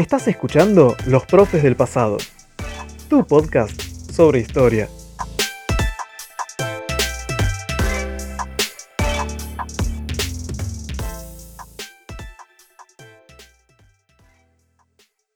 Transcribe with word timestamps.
Estás 0.00 0.26
escuchando 0.28 0.96
Los 1.06 1.26
Profes 1.26 1.62
del 1.62 1.76
Pasado, 1.76 2.16
tu 3.10 3.26
podcast 3.26 3.78
sobre 4.10 4.38
historia. 4.40 4.88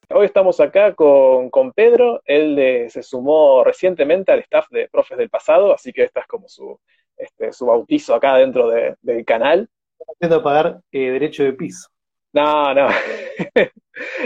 Hoy 0.08 0.25
estamos 0.25 0.58
acá 0.61 0.94
con, 0.94 1.50
Pedro, 1.76 2.22
él 2.25 2.89
se 2.89 3.03
sumó 3.03 3.64
recientemente 3.64 4.32
al 4.32 4.39
staff 4.39 4.71
de 4.71 4.89
Profes 4.89 5.18
del 5.18 5.29
Pasado, 5.29 5.75
así 5.75 5.93
que 5.93 6.04
esta 6.04 6.21
es 6.21 6.26
como 6.26 6.49
su, 6.49 6.81
este, 7.18 7.53
su 7.53 7.67
bautizo 7.67 8.14
acá 8.14 8.39
dentro 8.39 8.71
del 8.71 9.25
canal. 9.26 9.68
Haciendo 10.14 10.43
pagar 10.43 10.81
eh, 10.90 11.11
derecho 11.11 11.44
de 11.44 11.53
piso. 11.53 11.93
No, 12.34 12.74
no. 12.74 12.88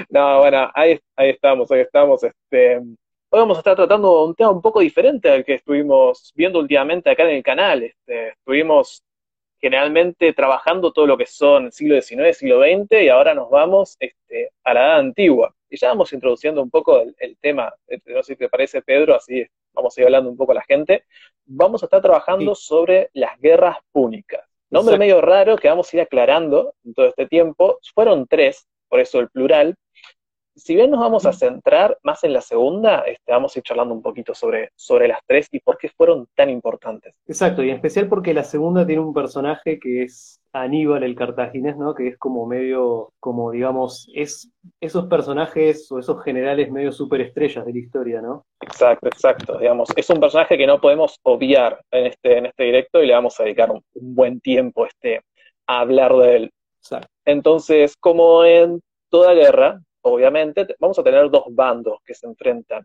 no, 0.09 0.39
bueno, 0.39 0.71
ahí, 0.75 0.99
ahí 1.15 1.31
estamos, 1.31 1.71
ahí 1.71 1.81
estamos. 1.81 2.25
Este, 2.25 2.79
hoy 2.79 2.87
vamos 3.31 3.59
a 3.59 3.61
estar 3.61 3.77
tratando 3.77 4.25
un 4.25 4.35
tema 4.35 4.51
un 4.51 4.63
poco 4.63 4.81
diferente 4.81 5.31
al 5.31 5.45
que 5.45 5.55
estuvimos 5.57 6.33
viendo 6.35 6.59
últimamente 6.59 7.11
acá 7.11 7.25
en 7.25 7.37
el 7.37 7.43
canal. 7.43 7.83
Este, 7.83 8.31
estuvimos 8.31 9.05
generalmente 9.61 10.33
trabajando 10.33 10.91
todo 10.91 11.07
lo 11.07 11.19
que 11.19 11.27
son 11.27 11.71
siglo 11.71 12.01
XIX, 12.01 12.35
siglo 12.35 12.63
XX, 12.63 13.03
y 13.03 13.09
ahora 13.11 13.35
nos 13.35 13.51
vamos 13.51 13.97
este, 14.01 14.53
a 14.65 14.73
la 14.73 14.81
edad 14.87 14.99
antigua. 15.01 15.55
Y 15.69 15.77
ya 15.77 15.89
vamos 15.89 16.11
introduciendo 16.15 16.63
un 16.63 16.71
poco 16.71 17.03
el, 17.19 17.37
tema, 17.43 17.75
este, 17.87 18.15
no 18.15 18.23
sé 18.23 18.33
si 18.33 18.39
te 18.39 18.49
parece, 18.49 18.81
Pedro, 18.81 19.17
así 19.17 19.45
vamos 19.75 19.97
a 19.97 20.01
ir 20.01 20.07
hablando 20.07 20.31
un 20.31 20.37
poco 20.39 20.53
a 20.53 20.57
la 20.57 20.65
gente. 20.65 21.05
Vamos 21.45 21.83
a 21.83 21.87
estar 21.87 22.01
trabajando 22.01 22.55
sobre 22.55 23.11
las 23.13 23.39
guerras 23.39 23.77
púnicas. 23.93 24.48
Nombre 24.71 24.99
medio 24.99 25.21
raro 25.21 25.57
que 25.57 25.69
vamos 25.69 25.93
a 25.93 25.97
ir 25.97 26.03
aclarando 26.03 26.75
en 26.85 26.95
todo 26.95 27.07
este 27.07 27.27
tiempo. 27.27 27.79
Fueron 27.95 28.27
tres, 28.27 28.67
por 28.89 29.01
eso 29.01 29.21
el 29.21 29.31
plural. 29.31 29.75
Si 30.59 30.75
bien 30.75 30.91
nos 30.91 31.01
vamos 31.01 31.25
a 31.25 31.33
centrar 31.33 31.97
más 32.03 32.25
en 32.25 32.33
la 32.33 32.41
segunda, 32.41 33.01
este, 33.03 33.33
vamos 33.33 33.55
a 33.55 33.59
ir 33.59 33.63
charlando 33.63 33.95
un 33.95 34.03
poquito 34.03 34.35
sobre, 34.35 34.71
sobre 34.75 35.09
las 35.09 35.21
tres 35.25 35.49
y 35.53 35.61
por 35.61 35.79
qué 35.79 35.89
fueron 35.89 36.27
tan 36.35 36.51
importantes. 36.51 37.15
Exacto, 37.27 37.63
y 37.63 37.71
en 37.71 37.77
especial 37.77 38.09
porque 38.09 38.35
la 38.35 38.45
segunda 38.45 38.85
tiene 38.85 39.03
un 39.03 39.15
personaje 39.15 39.79
que 39.79 40.03
es 40.03 40.41
Aníbal 40.53 41.03
el 41.03 41.15
cartaginés, 41.15 41.77
¿no? 41.77 41.95
Que 41.95 42.09
es 42.09 42.19
como 42.19 42.47
medio, 42.47 43.13
como 43.21 43.51
digamos, 43.51 44.11
es 44.15 44.51
esos 44.81 45.07
personajes 45.07 45.91
o 45.93 45.99
esos 45.99 46.23
generales 46.25 46.73
medio 46.73 46.91
superestrellas 46.91 47.65
de 47.65 47.73
la 47.73 47.79
historia, 47.79 48.21
¿no? 48.23 48.47
Exacto, 48.61 49.09
exacto. 49.09 49.59
Digamos, 49.59 49.91
es 49.95 50.09
un 50.11 50.21
personaje 50.21 50.57
que 50.57 50.67
no 50.67 50.81
podemos 50.81 51.19
obviar 51.23 51.81
en 51.91 52.07
este, 52.07 52.39
en 52.39 52.47
este 52.47 52.65
directo 52.65 53.03
y 53.03 53.07
le 53.07 53.15
vamos 53.15 53.39
a 53.39 53.45
dedicar 53.45 53.71
un, 53.71 53.83
buen 53.95 54.41
tiempo 54.41 54.87
este, 54.87 55.21
a 55.67 55.81
hablar 55.81 56.17
de 56.17 56.37
él. 56.37 56.51
Entonces, 57.27 57.95
como 58.01 58.45
en 58.45 58.81
toda 59.11 59.35
guerra, 59.35 59.83
obviamente, 60.13 60.67
vamos 60.79 60.99
a 60.99 61.03
tener 61.03 61.31
dos 61.31 61.45
bandos 61.51 61.99
que 62.05 62.15
se 62.15 62.27
enfrentan. 62.27 62.85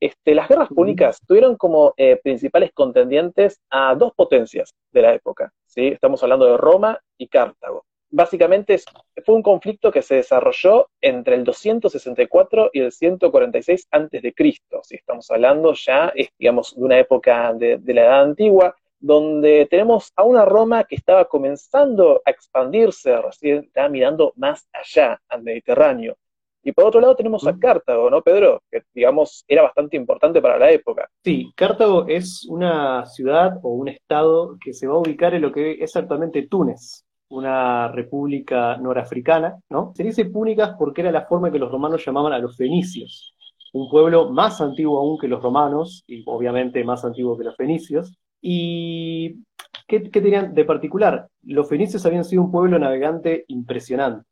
Este, 0.00 0.34
las 0.34 0.48
guerras 0.48 0.68
púnicas 0.68 1.20
tuvieron 1.26 1.56
como 1.56 1.94
eh, 1.96 2.16
principales 2.16 2.72
contendientes 2.72 3.60
a 3.70 3.94
dos 3.94 4.12
potencias 4.14 4.74
de 4.90 5.02
la 5.02 5.14
época. 5.14 5.52
¿sí? 5.64 5.88
Estamos 5.88 6.22
hablando 6.22 6.46
de 6.46 6.56
Roma 6.56 6.98
y 7.16 7.28
Cartago. 7.28 7.84
Básicamente 8.10 8.80
fue 9.24 9.36
un 9.36 9.42
conflicto 9.42 9.92
que 9.92 10.02
se 10.02 10.16
desarrolló 10.16 10.88
entre 11.00 11.36
el 11.36 11.44
264 11.44 12.70
y 12.72 12.80
el 12.80 12.90
146 12.90 13.86
antes 13.92 14.22
de 14.22 14.34
Cristo. 14.34 14.80
¿sí? 14.82 14.96
Estamos 14.96 15.30
hablando 15.30 15.72
ya, 15.72 16.12
digamos, 16.36 16.74
de 16.74 16.82
una 16.82 16.98
época 16.98 17.52
de, 17.54 17.78
de 17.78 17.94
la 17.94 18.02
Edad 18.02 18.22
Antigua, 18.22 18.74
donde 19.02 19.66
tenemos 19.68 20.12
a 20.14 20.22
una 20.22 20.44
Roma 20.44 20.84
que 20.84 20.94
estaba 20.94 21.24
comenzando 21.26 22.22
a 22.24 22.30
expandirse, 22.30 23.20
recién 23.20 23.64
estaba 23.64 23.88
mirando 23.88 24.32
más 24.36 24.68
allá, 24.72 25.20
al 25.28 25.42
Mediterráneo. 25.42 26.16
Y 26.64 26.72
por 26.72 26.84
otro 26.84 27.00
lado 27.00 27.16
tenemos 27.16 27.46
a 27.46 27.58
Cartago, 27.58 28.08
¿no, 28.08 28.22
Pedro? 28.22 28.62
Que, 28.70 28.82
digamos, 28.94 29.44
era 29.48 29.62
bastante 29.62 29.96
importante 29.96 30.40
para 30.40 30.58
la 30.58 30.70
época. 30.70 31.08
Sí, 31.24 31.52
Cartago 31.56 32.06
es 32.06 32.46
una 32.48 33.04
ciudad 33.06 33.58
o 33.62 33.70
un 33.70 33.88
estado 33.88 34.56
que 34.62 34.72
se 34.72 34.86
va 34.86 34.94
a 34.94 34.98
ubicar 34.98 35.34
en 35.34 35.42
lo 35.42 35.50
que 35.50 35.82
es 35.82 35.96
actualmente 35.96 36.46
Túnez, 36.46 37.04
una 37.30 37.88
república 37.88 38.76
norafricana, 38.76 39.58
¿no? 39.70 39.92
Se 39.96 40.04
dice 40.04 40.26
púnicas 40.26 40.76
porque 40.78 41.00
era 41.00 41.10
la 41.10 41.26
forma 41.26 41.50
que 41.50 41.58
los 41.58 41.70
romanos 41.70 42.04
llamaban 42.04 42.32
a 42.32 42.38
los 42.38 42.56
fenicios, 42.56 43.34
un 43.72 43.90
pueblo 43.90 44.30
más 44.30 44.60
antiguo 44.60 44.98
aún 45.00 45.18
que 45.18 45.28
los 45.28 45.42
romanos, 45.42 46.04
y 46.06 46.22
obviamente 46.26 46.84
más 46.84 47.04
antiguo 47.04 47.36
que 47.36 47.44
los 47.44 47.56
fenicios. 47.56 48.16
¿Y 48.40 49.42
qué, 49.88 50.02
qué 50.10 50.20
tenían 50.20 50.54
de 50.54 50.64
particular? 50.64 51.26
Los 51.42 51.68
fenicios 51.68 52.04
habían 52.06 52.24
sido 52.24 52.42
un 52.42 52.52
pueblo 52.52 52.78
navegante 52.78 53.44
impresionante 53.48 54.31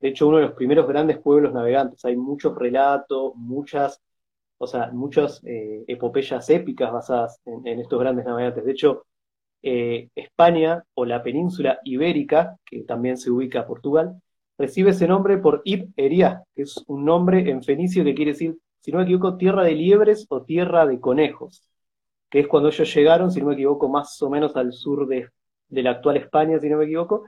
de 0.00 0.08
hecho, 0.08 0.28
uno 0.28 0.38
de 0.38 0.44
los 0.44 0.52
primeros 0.52 0.86
grandes 0.86 1.18
pueblos 1.18 1.52
navegantes. 1.52 2.04
Hay 2.04 2.16
muchos 2.16 2.56
relatos, 2.56 3.34
muchas, 3.36 4.00
o 4.58 4.66
sea, 4.66 4.90
muchas 4.92 5.42
eh, 5.44 5.84
epopeyas 5.88 6.48
épicas 6.50 6.92
basadas 6.92 7.40
en, 7.44 7.80
estos 7.80 7.98
grandes 7.98 8.24
navegantes. 8.24 8.64
De 8.64 8.72
hecho, 8.72 9.06
eh, 9.62 10.08
España 10.14 10.84
o 10.94 11.04
la 11.04 11.22
península 11.22 11.80
ibérica, 11.84 12.56
que 12.64 12.82
también 12.84 13.16
se 13.16 13.30
ubica 13.30 13.66
Portugal, 13.66 14.20
recibe 14.56 14.90
ese 14.90 15.08
nombre 15.08 15.38
por 15.38 15.62
Ib 15.64 15.90
Eria, 15.96 16.44
que 16.54 16.62
es 16.62 16.82
un 16.86 17.04
nombre 17.04 17.50
en 17.50 17.62
fenicio 17.62 18.04
que 18.04 18.14
quiere 18.14 18.32
decir, 18.32 18.56
si 18.80 18.92
no 18.92 18.98
me 18.98 19.04
equivoco, 19.04 19.36
tierra 19.36 19.64
de 19.64 19.74
liebres 19.74 20.26
o 20.30 20.42
tierra 20.42 20.86
de 20.86 21.00
conejos, 21.00 21.68
que 22.30 22.40
es 22.40 22.48
cuando 22.48 22.68
ellos 22.68 22.94
llegaron, 22.94 23.30
si 23.32 23.40
no 23.40 23.46
me 23.48 23.54
equivoco, 23.54 23.88
más 23.88 24.20
o 24.22 24.30
menos 24.30 24.56
al 24.56 24.72
sur 24.72 25.06
de, 25.08 25.28
de 25.68 25.82
la 25.82 25.92
actual 25.92 26.18
España, 26.18 26.58
si 26.60 26.68
no 26.68 26.78
me 26.78 26.84
equivoco, 26.84 27.24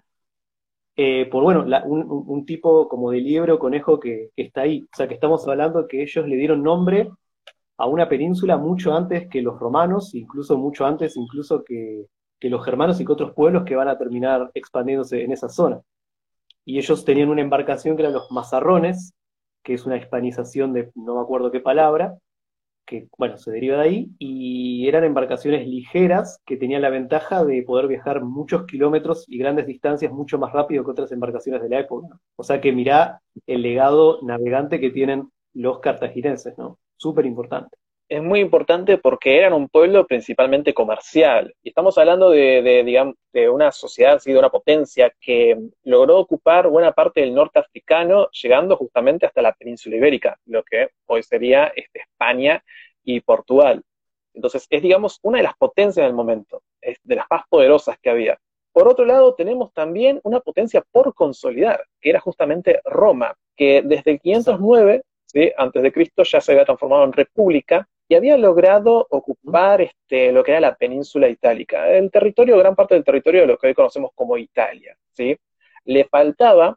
eh, 1.03 1.25
por 1.31 1.43
bueno, 1.43 1.65
un, 1.87 2.45
tipo 2.45 2.87
como 2.87 3.11
de 3.11 3.23
liebre 3.23 3.53
o 3.53 3.59
conejo 3.59 3.99
que, 3.99 4.33
está 4.37 4.63
ahí. 4.63 4.87
O 4.93 4.95
sea 4.95 5.09
que 5.09 5.15
estamos 5.15 5.49
hablando 5.49 5.89
que 5.89 6.03
ellos 6.03 6.29
le 6.29 6.37
dieron 6.37 6.63
nombre 6.63 7.09
a 7.79 7.87
una 7.87 8.07
península 8.07 8.59
mucho 8.59 8.93
antes 8.93 9.27
que 9.31 9.41
los 9.41 9.59
romanos, 9.59 10.15
incluso 10.15 10.59
mucho 10.59 10.85
antes 10.85 11.17
incluso 11.17 11.65
que, 11.65 12.05
los 12.43 12.63
germanos 12.63 13.01
y 13.01 13.07
que 13.07 13.13
otros 13.13 13.33
pueblos 13.33 13.65
que 13.65 13.77
van 13.77 13.89
a 13.89 13.97
terminar 13.97 14.51
expandiéndose 14.53 15.25
en 15.25 15.33
esa 15.33 15.49
zona. 15.49 15.81
Y 16.67 16.77
ellos 16.77 17.03
tenían 17.07 17.31
una 17.31 17.41
embarcación 17.41 17.97
que 17.97 18.03
eran 18.03 18.13
los 18.13 18.31
mazarrones, 18.31 19.15
que 19.63 19.73
es 19.73 19.87
una 19.87 19.97
hispanización 19.97 20.75
de 20.75 20.91
no 20.95 21.15
me 21.15 21.23
acuerdo 21.23 21.51
qué 21.51 21.61
palabra, 21.61 22.19
que, 22.87 23.09
bueno, 23.19 23.39
se 23.39 23.51
deriva 23.51 23.79
de 23.79 23.83
ahí, 23.83 24.11
y 24.19 24.89
eran 24.89 25.05
embarcaciones 25.05 25.67
ligeras 25.67 26.41
que 26.45 26.57
tenían 26.57 26.83
la 26.83 26.91
ventaja 26.91 27.45
de 27.45 27.63
poder 27.63 27.87
viajar 27.89 28.23
muchos 28.23 28.67
kilómetros 28.67 29.25
y 29.29 29.39
grandes 29.39 29.67
distancias 29.67 30.13
mucho 30.13 30.39
más 30.39 30.53
rápido 30.53 30.85
que 30.85 30.91
otras 30.91 31.13
embarcaciones 31.13 31.63
de 31.63 31.69
la 31.69 31.81
época. 31.81 32.09
O 32.37 32.43
sea 32.43 32.61
que 32.61 32.73
mirá 32.73 33.21
el 33.47 33.63
legado 33.63 34.21
navegante 34.23 34.81
que 34.81 34.91
tienen 34.91 35.31
los 35.55 35.81
cartagineses, 35.81 36.57
¿no? 36.59 36.79
Súper 36.97 37.27
importante 37.27 37.80
es 38.11 38.21
muy 38.21 38.41
importante 38.41 38.99
porque 38.99 39.39
eran 39.39 39.53
un 39.53 39.69
pueblo 39.69 40.05
principalmente 40.05 40.75
comercial. 40.75 41.55
Y 41.63 41.69
estamos 41.69 41.97
hablando 41.97 42.31
de, 42.31 42.83
digamos, 42.85 43.15
de 43.33 43.49
una 43.49 43.71
sociedad, 43.71 44.21
de 44.21 44.37
una 44.37 44.51
potencia 44.51 45.15
que 45.21 45.57
logró 45.85 46.19
ocupar 46.19 46.67
buena 46.67 46.91
parte 46.91 47.21
del 47.21 47.33
norte 47.33 47.61
africano, 47.61 48.29
llegando 48.33 48.77
justamente 48.77 49.27
hasta 49.27 49.41
la 49.41 49.53
península 49.53 49.95
ibérica, 49.95 50.37
lo 50.47 50.65
que 50.65 50.89
hoy 51.07 51.23
sería 51.23 51.69
este, 51.69 52.01
España 52.01 52.65
y 53.05 53.21
Portugal. 53.21 53.81
Entonces, 54.35 54.67
es, 54.69 54.83
digamos, 54.83 55.21
una 55.23 55.39
de 55.39 55.45
las 55.45 55.57
potencias 55.57 56.05
del 56.05 56.15
momento, 56.15 56.63
de 56.83 57.15
las 57.15 57.27
más 57.31 57.45
poderosas 57.49 57.97
que 58.03 58.11
había. 58.11 58.41
Por 58.73 58.89
otro 58.89 59.05
lado, 59.05 59.35
tenemos 59.37 59.73
también 59.73 60.19
una 60.25 60.41
potencia 60.41 60.83
por 60.91 61.15
consolidar, 61.15 61.85
que 62.01 62.11
era 62.11 62.19
justamente 62.19 62.81
Roma, 62.85 63.37
que 63.57 63.83
desde 63.85 64.13
el 64.13 64.21
509 64.21 65.03
¿sí? 65.27 65.53
antes 65.57 65.81
de 65.81 65.93
Cristo 65.93 66.25
ya 66.25 66.41
se 66.41 66.53
había 66.53 66.65
transformado 66.65 67.05
en 67.05 67.13
república 67.13 67.89
y 68.11 68.17
había 68.17 68.37
logrado 68.37 69.07
ocupar 69.09 69.83
este, 69.83 70.33
lo 70.33 70.43
que 70.43 70.51
era 70.51 70.61
la 70.61 70.75
península 70.75 71.29
itálica, 71.29 71.89
el 71.89 72.11
territorio, 72.11 72.59
gran 72.59 72.75
parte 72.75 72.95
del 72.95 73.05
territorio 73.05 73.43
de 73.43 73.47
lo 73.47 73.57
que 73.57 73.69
hoy 73.69 73.75
conocemos 73.75 74.11
como 74.17 74.37
Italia, 74.37 74.97
¿sí? 75.13 75.39
Le 75.85 76.05
faltaba 76.07 76.77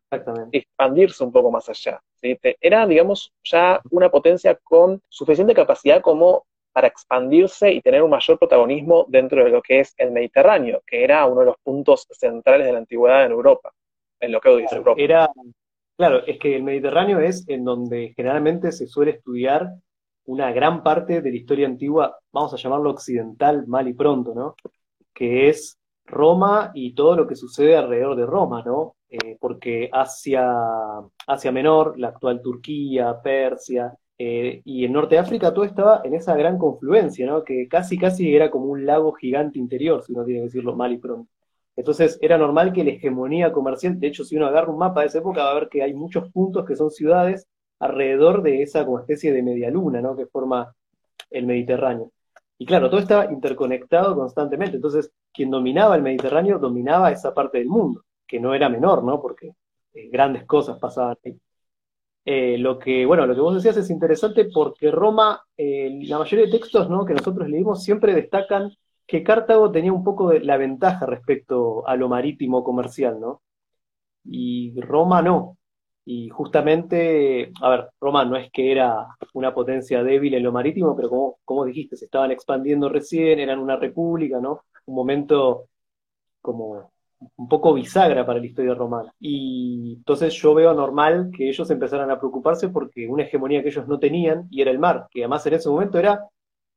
expandirse 0.52 1.24
un 1.24 1.32
poco 1.32 1.50
más 1.50 1.68
allá, 1.68 2.00
¿sí? 2.14 2.38
Era, 2.62 2.86
digamos, 2.86 3.34
ya 3.44 3.82
una 3.90 4.12
potencia 4.12 4.60
con 4.64 5.02
suficiente 5.10 5.56
capacidad 5.56 6.02
como 6.02 6.46
para 6.72 6.86
expandirse 6.86 7.72
y 7.72 7.82
tener 7.82 8.04
un 8.04 8.12
mayor 8.12 8.38
protagonismo 8.38 9.08
dentro 9.10 9.44
de 9.44 9.50
lo 9.50 9.64
que 9.64 9.80
es 9.80 9.96
el 9.98 10.12
Mediterráneo, 10.12 10.84
que 10.86 11.04
era 11.04 11.26
uno 11.26 11.40
de 11.40 11.48
los 11.48 11.56
puntos 11.64 12.06
centrales 12.12 12.68
de 12.68 12.74
la 12.74 12.78
antigüedad 12.78 13.26
en 13.26 13.32
Europa, 13.32 13.74
en 14.20 14.32
lo 14.32 14.40
que 14.40 14.50
hoy 14.50 14.62
dice 14.62 14.76
Europa. 14.76 15.02
Era, 15.02 15.28
claro, 15.98 16.24
es 16.28 16.38
que 16.38 16.56
el 16.56 16.62
Mediterráneo 16.62 17.20
es 17.20 17.44
en 17.50 17.66
donde 17.66 18.14
generalmente 18.16 18.72
se 18.72 18.86
suele 18.86 19.14
estudiar 19.14 19.72
una 20.26 20.52
gran 20.52 20.84
parte 20.84 21.22
de 21.22 21.30
la 21.30 21.36
historia 21.38 21.68
antigua, 21.68 22.18
vamos 22.32 22.54
a 22.54 22.58
llamarlo 22.58 22.92
occidental 22.92 23.68
mal 23.68 23.88
y 23.88 23.94
pronto, 23.94 24.34
¿no? 24.34 24.56
Que 25.14 25.50
es 25.50 25.78
Roma 26.06 26.72
y 26.74 26.94
todo 26.94 27.16
lo 27.16 27.28
que 27.28 27.36
sucede 27.36 27.76
alrededor 27.76 28.16
de 28.16 28.26
Roma, 28.26 28.64
¿no? 28.66 28.96
Eh, 29.10 29.38
porque 29.40 29.90
Asia, 29.92 30.46
Asia 31.28 31.52
Menor, 31.52 32.00
la 32.00 32.10
actual 32.10 32.42
Turquía, 32.42 33.22
Persia, 33.22 33.94
eh, 34.18 34.62
y 34.64 34.86
en 34.86 34.94
Norte 34.94 35.18
África 35.18 35.54
todo 35.54 35.66
estaba 35.66 36.02
en 36.04 36.14
esa 36.14 36.36
gran 36.36 36.58
confluencia, 36.58 37.26
¿no? 37.26 37.44
Que 37.44 37.68
casi, 37.68 37.98
casi 37.98 38.34
era 38.36 38.50
como 38.52 38.66
un 38.68 38.86
lago 38.86 39.14
gigante 39.14 39.60
interior, 39.60 40.04
si 40.04 40.14
uno 40.14 40.24
tiene 40.24 40.42
que 40.42 40.46
decirlo 40.46 40.76
mal 40.76 40.94
y 40.94 40.98
pronto. 40.98 41.30
Entonces 41.76 42.20
era 42.22 42.38
normal 42.38 42.72
que 42.72 42.84
la 42.84 42.92
hegemonía 42.92 43.52
comercial, 43.52 44.00
de 44.00 44.08
hecho 44.08 44.24
si 44.24 44.36
uno 44.38 44.48
agarra 44.48 44.72
un 44.72 44.78
mapa 44.78 45.02
de 45.02 45.08
esa 45.08 45.20
época 45.20 45.44
va 45.44 45.52
a 45.52 45.56
ver 45.56 45.70
que 45.70 45.82
hay 45.82 45.94
muchos 45.94 46.32
puntos 46.32 46.66
que 46.66 46.76
son 46.76 46.92
ciudades 46.92 47.48
alrededor 47.86 48.42
de 48.42 48.64
esa 48.64 48.86
especie 49.00 49.34
de 49.34 49.44
media 49.44 49.70
luna, 49.70 50.02
¿no? 50.02 50.16
Que 50.16 50.26
forma 50.26 50.74
el 51.30 51.46
Mediterráneo. 51.46 52.12
Y 52.58 52.66
claro, 52.66 52.90
todo 52.90 53.00
estaba 53.00 53.32
interconectado 53.32 54.16
constantemente. 54.16 54.78
Entonces, 54.78 55.12
quien 55.34 55.52
dominaba 55.52 55.96
el 55.96 56.02
Mediterráneo 56.02 56.60
dominaba 56.60 57.12
esa 57.12 57.34
parte 57.34 57.58
del 57.58 57.68
mundo, 57.68 58.04
que 58.28 58.40
no 58.40 58.54
era 58.54 58.70
menor, 58.70 59.04
¿no? 59.04 59.22
Porque 59.22 59.52
eh, 59.94 60.10
grandes 60.10 60.46
cosas 60.46 60.80
pasaban 60.80 61.18
ahí. 61.26 61.40
Eh, 62.26 62.58
lo 62.58 62.80
que, 62.80 63.06
bueno, 63.06 63.26
lo 63.26 63.36
que 63.36 63.42
vos 63.42 63.56
decías 63.56 63.76
es 63.78 63.90
interesante 63.90 64.46
porque 64.46 64.92
Roma, 64.92 65.42
eh, 65.58 66.00
la 66.04 66.20
mayoría 66.20 66.46
de 66.46 66.52
textos 66.52 66.90
¿no? 66.90 67.06
que 67.06 67.14
nosotros 67.14 67.50
leímos 67.50 67.84
siempre 67.84 68.14
destacan 68.14 68.72
que 69.06 69.24
Cartago 69.24 69.72
tenía 69.72 69.92
un 69.92 70.04
poco 70.06 70.30
de 70.30 70.40
la 70.40 70.56
ventaja 70.56 71.06
respecto 71.06 71.86
a 71.86 71.98
lo 71.98 72.08
marítimo 72.08 72.64
comercial, 72.64 73.20
¿no? 73.20 73.42
Y 74.24 74.80
Roma 74.80 75.22
no. 75.22 75.58
Y 76.06 76.30
justamente, 76.30 77.52
a 77.62 77.70
ver, 77.70 77.90
Roma 78.00 78.26
no 78.26 78.36
es 78.36 78.52
que 78.52 78.72
era 78.72 79.08
una 79.34 79.54
potencia 79.54 80.04
débil 80.04 80.34
en 80.34 80.44
lo 80.44 80.52
marítimo, 80.52 80.96
pero 80.96 81.38
como, 81.46 81.66
dijiste, 81.66 81.96
se 81.96 82.06
estaban 82.06 82.32
expandiendo 82.32 82.90
recién, 82.90 83.40
eran 83.40 83.60
una 83.60 83.78
república, 83.78 84.40
¿no? 84.40 84.64
Un 84.86 84.96
momento 84.96 85.68
como 86.42 86.92
un 87.38 87.48
poco 87.48 87.74
bisagra 87.74 88.26
para 88.26 88.40
la 88.40 88.46
historia 88.46 88.74
romana. 88.74 89.14
Y 89.20 89.96
entonces 89.98 90.34
yo 90.34 90.54
veo 90.54 90.74
normal 90.74 91.32
que 91.36 91.48
ellos 91.50 91.70
empezaran 91.72 92.12
a 92.12 92.20
preocuparse 92.20 92.70
porque 92.70 93.08
una 93.08 93.24
hegemonía 93.24 93.64
que 93.64 93.70
ellos 93.70 93.88
no 93.88 94.00
tenían, 94.00 94.48
y 94.52 94.62
era 94.62 94.72
el 94.72 94.80
mar, 94.80 95.08
que 95.12 95.22
además 95.22 95.46
en 95.48 95.54
ese 95.54 95.70
momento 95.70 96.00
era 96.00 96.28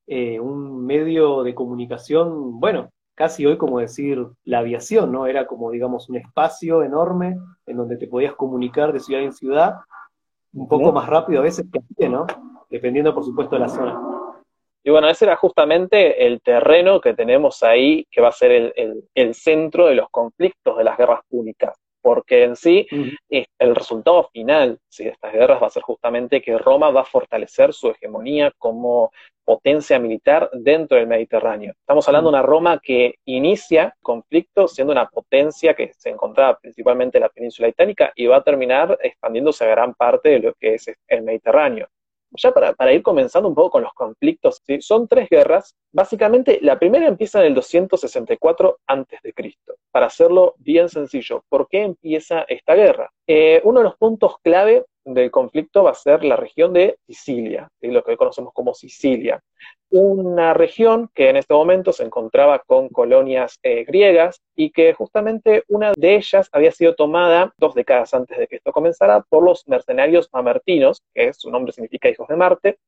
eh, 0.06 0.38
un 0.40 0.84
medio 0.86 1.42
de 1.42 1.54
comunicación, 1.54 2.60
bueno, 2.60 2.90
casi 3.16 3.46
hoy 3.46 3.56
como 3.56 3.80
decir 3.80 4.24
la 4.44 4.60
aviación, 4.60 5.10
¿no? 5.10 5.26
Era 5.26 5.46
como, 5.46 5.72
digamos, 5.72 6.08
un 6.08 6.16
espacio 6.16 6.84
enorme 6.84 7.36
en 7.66 7.76
donde 7.76 7.96
te 7.96 8.06
podías 8.06 8.34
comunicar 8.34 8.92
de 8.92 9.00
ciudad 9.00 9.22
en 9.22 9.32
ciudad, 9.32 9.76
un 10.52 10.68
poco 10.68 10.92
más 10.92 11.08
rápido 11.08 11.40
a 11.40 11.44
veces 11.44 11.66
que 11.72 11.80
aquí, 11.80 12.08
¿no? 12.08 12.26
Dependiendo, 12.70 13.14
por 13.14 13.24
supuesto, 13.24 13.56
de 13.56 13.60
la 13.60 13.68
zona. 13.68 14.00
Y 14.84 14.90
bueno, 14.90 15.08
ese 15.08 15.24
era 15.24 15.34
justamente 15.34 16.26
el 16.26 16.40
terreno 16.42 17.00
que 17.00 17.14
tenemos 17.14 17.62
ahí, 17.64 18.06
que 18.10 18.20
va 18.20 18.28
a 18.28 18.32
ser 18.32 18.72
el, 18.76 19.34
centro 19.34 19.86
de 19.86 19.96
los 19.96 20.08
conflictos 20.10 20.78
de 20.78 20.84
las 20.84 20.96
guerras 20.96 21.20
púnicas, 21.28 21.76
porque 22.00 22.44
en 22.44 22.54
sí 22.54 22.86
el 23.58 23.74
resultado 23.74 24.28
final 24.32 24.78
de 24.96 25.08
estas 25.08 25.32
guerras 25.32 25.60
va 25.60 25.66
a 25.66 25.70
ser 25.70 25.82
justamente 25.82 26.40
que 26.40 26.56
Roma 26.56 26.90
va 26.90 27.00
a 27.00 27.04
fortalecer 27.04 27.72
su 27.72 27.88
hegemonía 27.88 28.52
como 28.58 29.10
potencia 29.46 29.98
militar 29.98 30.50
dentro 30.52 30.98
del 30.98 31.06
Mediterráneo. 31.06 31.72
Estamos 31.78 32.06
hablando 32.08 32.30
de 32.30 32.36
una 32.36 32.42
Roma 32.42 32.80
que 32.82 33.14
inicia 33.24 33.96
conflictos 34.02 34.74
siendo 34.74 34.92
una 34.92 35.08
potencia 35.08 35.72
que 35.72 35.92
se 35.96 36.10
encontraba 36.10 36.58
principalmente 36.58 37.16
en 37.16 37.22
la 37.22 37.30
península 37.30 37.68
itálica 37.68 38.12
y 38.14 38.26
va 38.26 38.38
a 38.38 38.42
terminar 38.42 38.98
expandiéndose 39.00 39.64
a 39.64 39.68
gran 39.68 39.94
parte 39.94 40.30
de 40.30 40.40
lo 40.40 40.54
que 40.54 40.74
es 40.74 40.90
el 41.06 41.22
Mediterráneo 41.22 41.88
ya 42.36 42.52
para, 42.52 42.92
ir 42.92 43.02
comenzando 43.02 43.48
un 43.48 43.54
poco 43.54 43.70
con 43.70 43.82
los 43.82 43.92
conflictos, 43.94 44.62
son 44.80 45.08
tres 45.08 45.28
guerras. 45.28 45.74
Básicamente, 45.92 46.58
la 46.62 46.78
primera 46.78 47.06
empieza 47.06 47.40
en 47.40 47.46
el 47.46 47.54
264 47.54 48.78
a.C. 48.86 49.34
Para 49.90 50.06
hacerlo 50.06 50.54
bien 50.58 50.88
sencillo, 50.88 51.44
¿por 51.48 51.68
qué 51.68 51.82
empieza 51.82 52.44
esta 52.48 52.74
guerra? 52.74 53.10
Eh, 53.26 53.60
uno 53.64 53.80
de 53.80 53.84
los 53.84 53.96
puntos 53.96 54.36
clave 54.42 54.84
del 55.04 55.30
conflicto 55.30 55.84
va 55.84 55.90
a 55.92 55.94
ser 55.94 56.24
la 56.24 56.36
región 56.36 56.72
de 56.72 56.98
Sicilia, 57.06 57.68
lo 57.80 58.02
que 58.02 58.12
hoy 58.12 58.16
conocemos 58.16 58.52
como 58.52 58.74
Sicilia. 58.74 59.40
Una 59.90 60.52
región 60.52 61.08
que 61.14 61.30
en 61.30 61.36
este 61.36 61.54
momento 61.54 61.92
se 61.92 62.02
encontraba 62.02 62.58
con 62.58 62.88
colonias 62.88 63.58
eh, 63.62 63.84
griegas 63.84 64.42
y 64.56 64.70
que 64.70 64.94
justamente 64.94 65.62
una 65.68 65.92
de 65.96 66.16
ellas 66.16 66.48
había 66.50 66.72
sido 66.72 66.94
tomada 66.96 67.52
dos 67.56 67.74
décadas 67.74 68.12
antes 68.14 68.36
de 68.36 68.48
que 68.48 68.56
esto 68.56 68.72
comenzara 68.72 69.22
por 69.28 69.44
los 69.44 69.66
mercenarios 69.68 70.28
mamertinos, 70.32 71.02
que 71.14 71.32
su 71.32 71.50
nombre 71.50 71.72
significa 71.72 72.08
hijos 72.08 72.26
de 72.26 72.36
Marte, 72.36 72.78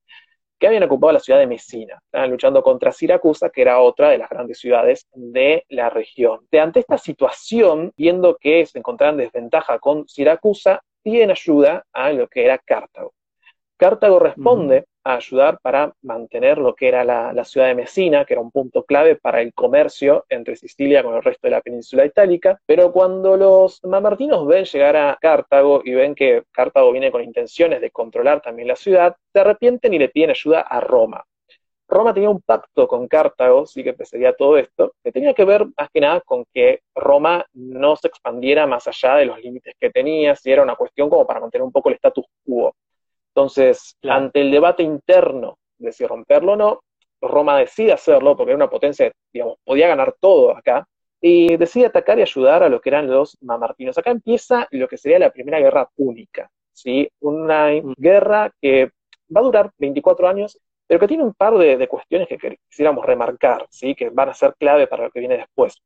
que 0.59 0.67
habían 0.67 0.83
ocupado 0.83 1.13
la 1.13 1.21
ciudad 1.21 1.39
de 1.39 1.47
Mesina. 1.47 2.01
Estaban 2.05 2.31
luchando 2.31 2.63
contra 2.63 2.93
Siracusa, 2.93 3.51
que 3.51 3.63
era 3.63 3.81
otra 3.81 4.11
de 4.11 4.19
las 4.19 4.29
grandes 4.29 4.59
ciudades 4.59 5.07
de 5.13 5.65
la 5.69 5.91
región. 5.91 6.41
De 6.51 6.61
ante 6.61 6.81
esta 6.81 6.99
situación, 6.99 7.93
viendo 7.97 8.37
que 8.37 8.67
se 8.67 8.79
encontraban 8.79 9.15
en 9.15 9.27
desventaja 9.27 9.79
con 9.79 10.09
Siracusa, 10.09 10.83
piden 11.03 11.31
ayuda 11.31 11.85
a 11.93 12.13
lo 12.13 12.29
que 12.29 12.45
era 12.45 12.59
Cartago. 12.59 13.15
Cartago 13.77 14.19
responde 14.19 14.87
ayudar 15.15 15.59
para 15.61 15.95
mantener 16.03 16.59
lo 16.59 16.75
que 16.75 16.89
era 16.89 17.05
la, 17.05 17.45
ciudad 17.45 17.69
de 17.69 17.75
Mesina, 17.75 18.25
que 18.25 18.35
era 18.35 18.41
un 18.41 18.51
punto 18.51 18.85
clave 18.85 19.17
para 19.17 19.41
el 19.41 19.55
comercio 19.55 20.25
entre 20.29 20.57
Sicilia 20.57 21.03
con 21.03 21.15
el 21.15 21.23
resto 21.23 21.47
de 21.47 21.53
la 21.53 21.61
península 21.61 22.05
itálica, 22.05 22.61
pero 22.67 22.93
cuando 22.93 23.37
los 23.37 23.83
mamertinos 23.85 24.47
ven 24.47 24.65
llegar 24.65 24.97
a 24.97 25.19
Cartago 25.21 25.83
y 25.85 25.95
ven 25.95 26.15
que 26.15 26.45
Cartago 26.53 26.93
viene 26.93 27.11
con 27.11 27.23
intenciones 27.23 27.81
de 27.81 27.91
controlar 27.91 28.43
también 28.43 28.69
la 28.69 28.77
ciudad, 28.77 29.17
se 29.33 29.41
arrepienten 29.41 29.95
y 29.95 29.99
le 29.99 30.09
piden 30.09 30.31
ayuda 30.31 30.61
a 30.61 30.81
Roma. 30.81 31.25
Roma 31.91 32.13
tenía 32.13 32.29
un 32.29 32.43
pacto 32.43 32.87
con 32.87 33.09
Cartago, 33.09 33.65
sí 33.65 33.83
que 33.83 33.95
precedía 33.95 34.35
todo 34.35 34.59
esto, 34.59 34.93
que 35.03 35.11
tenía 35.11 35.33
que 35.33 35.47
ver 35.47 35.65
más 35.65 35.89
que 35.91 36.01
nada 36.01 36.21
con 36.21 36.45
que 36.53 36.83
Roma 36.95 37.47
no 37.55 37.97
se 37.97 38.09
expandiera 38.09 38.67
más 38.67 38.87
allá 38.87 39.17
de 39.17 39.25
los 39.25 39.41
límites 39.41 39.75
que 39.81 39.89
tenía, 39.89 40.37
si 40.37 40.53
era 40.53 40.63
una 40.63 40.77
cuestión 40.77 41.09
como 41.09 41.27
para 41.27 41.41
mantener 41.41 41.65
un 41.65 41.73
poco 41.73 41.89
el 41.89 41.95
status 41.95 42.27
quo. 42.45 42.75
Entonces, 43.39 43.97
ante 44.03 44.41
el 44.41 44.51
debate 44.51 44.83
interno 44.83 45.59
de 45.79 45.93
si 45.93 46.05
romperlo 46.05 46.55
o 46.55 46.57
no, 46.57 46.81
Roma 47.21 47.57
decide 47.57 47.93
hacerlo, 47.93 48.37
porque 48.37 48.51
era 48.51 48.57
una 48.57 48.69
potencia, 48.69 49.13
digamos, 49.33 49.59
podía 49.65 49.87
ganar 49.87 50.17
todo 50.19 50.57
acá, 50.57 50.89
y 51.21 51.57
decide 51.57 51.87
atacar 51.87 52.19
y 52.19 52.23
ayudar 52.23 52.65
a 52.65 52.69
lo 52.69 52.81
que 52.81 52.89
eran 52.89 53.09
los 53.09 53.39
mamartinos. 53.41 53.97
Acá 53.97 54.11
empieza 54.11 54.67
lo 54.73 54.89
que 54.89 54.99
sería 54.99 55.21
la 55.21 55.31
primera 55.31 55.61
guerra 55.61 55.89
púnica, 55.95 56.51
¿sí? 56.73 57.09
Una 57.21 57.71
mm. 57.71 57.95
guerra 57.97 58.51
que 58.61 58.91
va 59.35 59.41
a 59.41 59.45
durar 59.45 59.71
24 59.79 60.27
años 60.27 60.59
pero 60.89 60.99
que 60.99 61.07
tiene 61.07 61.23
un 61.23 61.35
par 61.35 61.57
de, 61.59 61.87
cuestiones 61.87 62.27
que 62.27 62.39
quisiéramos 62.67 63.05
remarcar, 63.05 63.67
¿sí? 63.69 63.95
que 63.95 64.09
van 64.09 64.31
a 64.31 64.35
ser 64.35 64.55
clave 64.59 64.87
para 64.87 65.05
lo 65.05 65.11
que 65.11 65.21
viene 65.21 65.37
después. 65.37 65.77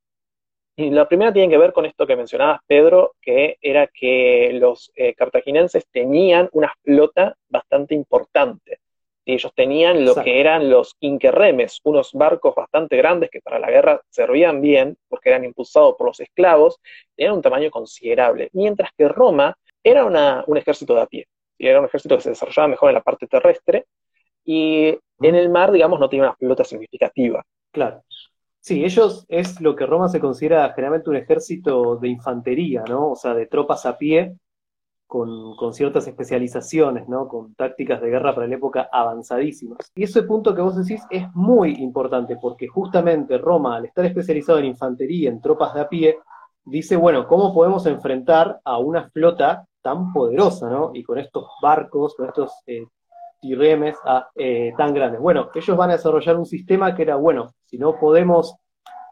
Y 0.82 0.90
la 0.90 1.06
primera 1.06 1.32
tiene 1.32 1.48
que 1.48 1.58
ver 1.58 1.72
con 1.72 1.86
esto 1.86 2.08
que 2.08 2.16
mencionabas, 2.16 2.60
Pedro, 2.66 3.14
que 3.20 3.56
era 3.60 3.86
que 3.86 4.50
los 4.54 4.90
eh, 4.96 5.14
cartaginenses 5.14 5.86
tenían 5.92 6.48
una 6.50 6.74
flota 6.82 7.36
bastante 7.48 7.94
importante. 7.94 8.80
Y 9.24 9.34
ellos 9.34 9.52
tenían 9.54 10.04
lo 10.04 10.16
que 10.16 10.40
eran 10.40 10.68
los 10.68 10.96
inquerremes, 10.98 11.78
unos 11.84 12.12
barcos 12.14 12.56
bastante 12.56 12.96
grandes 12.96 13.30
que 13.30 13.40
para 13.40 13.60
la 13.60 13.70
guerra 13.70 14.02
servían 14.08 14.60
bien, 14.60 14.96
porque 15.08 15.28
eran 15.28 15.44
impulsados 15.44 15.94
por 15.96 16.08
los 16.08 16.18
esclavos, 16.18 16.80
tenían 17.14 17.34
un 17.34 17.42
tamaño 17.42 17.70
considerable. 17.70 18.48
Mientras 18.52 18.90
que 18.98 19.06
Roma 19.06 19.56
era 19.84 20.04
un 20.04 20.56
ejército 20.56 20.96
de 20.96 21.02
a 21.02 21.06
pie, 21.06 21.26
y 21.58 21.68
era 21.68 21.78
un 21.78 21.86
ejército 21.86 22.16
que 22.16 22.22
se 22.22 22.30
desarrollaba 22.30 22.66
mejor 22.66 22.90
en 22.90 22.94
la 22.94 23.02
parte 23.02 23.28
terrestre, 23.28 23.86
y 24.44 24.88
en 24.88 25.34
el 25.36 25.48
mar, 25.48 25.70
digamos, 25.70 26.00
no 26.00 26.08
tiene 26.08 26.24
una 26.24 26.34
flota 26.34 26.64
significativa. 26.64 27.44
Claro. 27.70 28.02
Sí, 28.62 28.84
ellos 28.84 29.26
es 29.28 29.60
lo 29.60 29.74
que 29.74 29.86
Roma 29.86 30.08
se 30.08 30.20
considera 30.20 30.72
generalmente 30.72 31.10
un 31.10 31.16
ejército 31.16 31.96
de 31.96 32.08
infantería, 32.08 32.84
¿no? 32.88 33.10
O 33.10 33.16
sea, 33.16 33.34
de 33.34 33.46
tropas 33.46 33.84
a 33.86 33.98
pie, 33.98 34.36
con, 35.12 35.74
ciertas 35.74 36.06
especializaciones, 36.06 37.08
¿no? 37.08 37.28
Con 37.28 37.54
tácticas 37.54 38.00
de 38.00 38.08
guerra 38.08 38.34
para 38.34 38.46
la 38.46 38.54
época 38.54 38.88
avanzadísimas. 38.90 39.90
Y 39.94 40.04
ese 40.04 40.22
punto 40.22 40.54
que 40.54 40.62
vos 40.62 40.76
decís 40.76 41.02
es 41.10 41.26
muy 41.34 41.72
importante, 41.82 42.36
porque 42.40 42.68
justamente 42.68 43.36
Roma, 43.36 43.76
al 43.76 43.86
estar 43.86 44.06
especializado 44.06 44.60
en 44.60 44.66
infantería, 44.66 45.28
en 45.28 45.40
tropas 45.40 45.74
de 45.74 45.80
a 45.80 45.88
pie, 45.88 46.18
dice, 46.64 46.96
bueno, 46.96 47.26
¿cómo 47.26 47.52
podemos 47.52 47.84
enfrentar 47.86 48.60
a 48.64 48.78
una 48.78 49.10
flota 49.10 49.66
tan 49.82 50.12
poderosa, 50.12 50.70
¿no? 50.70 50.92
Y 50.94 51.02
con 51.02 51.18
estos 51.18 51.46
barcos, 51.60 52.14
con 52.14 52.28
estos 52.28 52.52
eh, 52.66 52.86
y 53.42 53.54
remes 53.54 53.96
eh, 54.36 54.72
tan 54.78 54.94
grandes. 54.94 55.20
Bueno, 55.20 55.50
ellos 55.54 55.76
van 55.76 55.90
a 55.90 55.94
desarrollar 55.94 56.36
un 56.36 56.46
sistema 56.46 56.94
que 56.94 57.02
era, 57.02 57.16
bueno, 57.16 57.54
si 57.66 57.76
no 57.76 57.98
podemos 57.98 58.56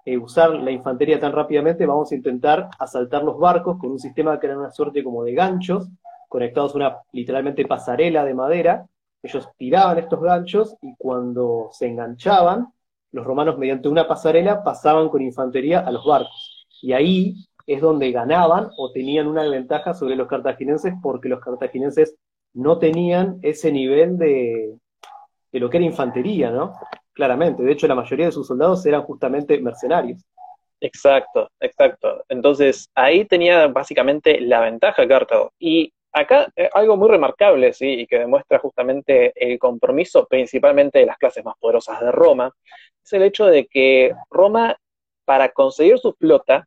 eh, 0.04 0.16
usar 0.16 0.50
la 0.50 0.70
infantería 0.70 1.18
tan 1.18 1.32
rápidamente, 1.32 1.84
vamos 1.84 2.10
a 2.12 2.14
intentar 2.14 2.70
asaltar 2.78 3.24
los 3.24 3.38
barcos 3.38 3.76
con 3.78 3.90
un 3.90 3.98
sistema 3.98 4.38
que 4.38 4.46
era 4.46 4.58
una 4.58 4.70
suerte 4.70 5.02
como 5.02 5.24
de 5.24 5.34
ganchos, 5.34 5.88
conectados 6.28 6.74
a 6.74 6.76
una 6.76 6.96
literalmente 7.12 7.66
pasarela 7.66 8.24
de 8.24 8.34
madera. 8.34 8.86
Ellos 9.22 9.48
tiraban 9.58 9.98
estos 9.98 10.20
ganchos 10.22 10.76
y 10.80 10.94
cuando 10.96 11.68
se 11.72 11.88
enganchaban, 11.88 12.72
los 13.12 13.26
romanos 13.26 13.58
mediante 13.58 13.88
una 13.88 14.06
pasarela 14.06 14.62
pasaban 14.62 15.08
con 15.08 15.22
infantería 15.22 15.80
a 15.80 15.90
los 15.90 16.06
barcos. 16.06 16.66
Y 16.80 16.92
ahí 16.92 17.34
es 17.66 17.80
donde 17.80 18.12
ganaban 18.12 18.70
o 18.76 18.92
tenían 18.92 19.26
una 19.26 19.42
ventaja 19.42 19.92
sobre 19.92 20.14
los 20.14 20.28
cartagineses 20.28 20.94
porque 21.02 21.28
los 21.28 21.40
cartagineses 21.40 22.16
no 22.54 22.78
tenían 22.78 23.38
ese 23.42 23.72
nivel 23.72 24.18
de, 24.18 24.74
de 25.52 25.60
lo 25.60 25.70
que 25.70 25.78
era 25.78 25.86
infantería, 25.86 26.50
¿no? 26.50 26.74
Claramente, 27.12 27.62
de 27.62 27.72
hecho 27.72 27.86
la 27.86 27.94
mayoría 27.94 28.26
de 28.26 28.32
sus 28.32 28.46
soldados 28.46 28.84
eran 28.86 29.02
justamente 29.02 29.60
mercenarios. 29.60 30.24
Exacto, 30.80 31.50
exacto. 31.60 32.24
Entonces 32.28 32.88
ahí 32.94 33.24
tenía 33.26 33.66
básicamente 33.68 34.40
la 34.40 34.60
ventaja 34.60 35.06
Cartago. 35.06 35.52
Y 35.58 35.92
acá 36.12 36.48
eh, 36.56 36.70
algo 36.72 36.96
muy 36.96 37.08
remarcable, 37.08 37.72
¿sí? 37.72 37.86
Y 38.00 38.06
que 38.06 38.18
demuestra 38.18 38.58
justamente 38.58 39.32
el 39.36 39.58
compromiso 39.58 40.26
principalmente 40.26 40.98
de 41.00 41.06
las 41.06 41.18
clases 41.18 41.44
más 41.44 41.54
poderosas 41.58 42.00
de 42.00 42.10
Roma, 42.10 42.52
es 43.04 43.12
el 43.12 43.22
hecho 43.22 43.46
de 43.46 43.66
que 43.66 44.14
Roma, 44.30 44.76
para 45.24 45.50
conseguir 45.50 45.98
su 45.98 46.12
flota, 46.14 46.66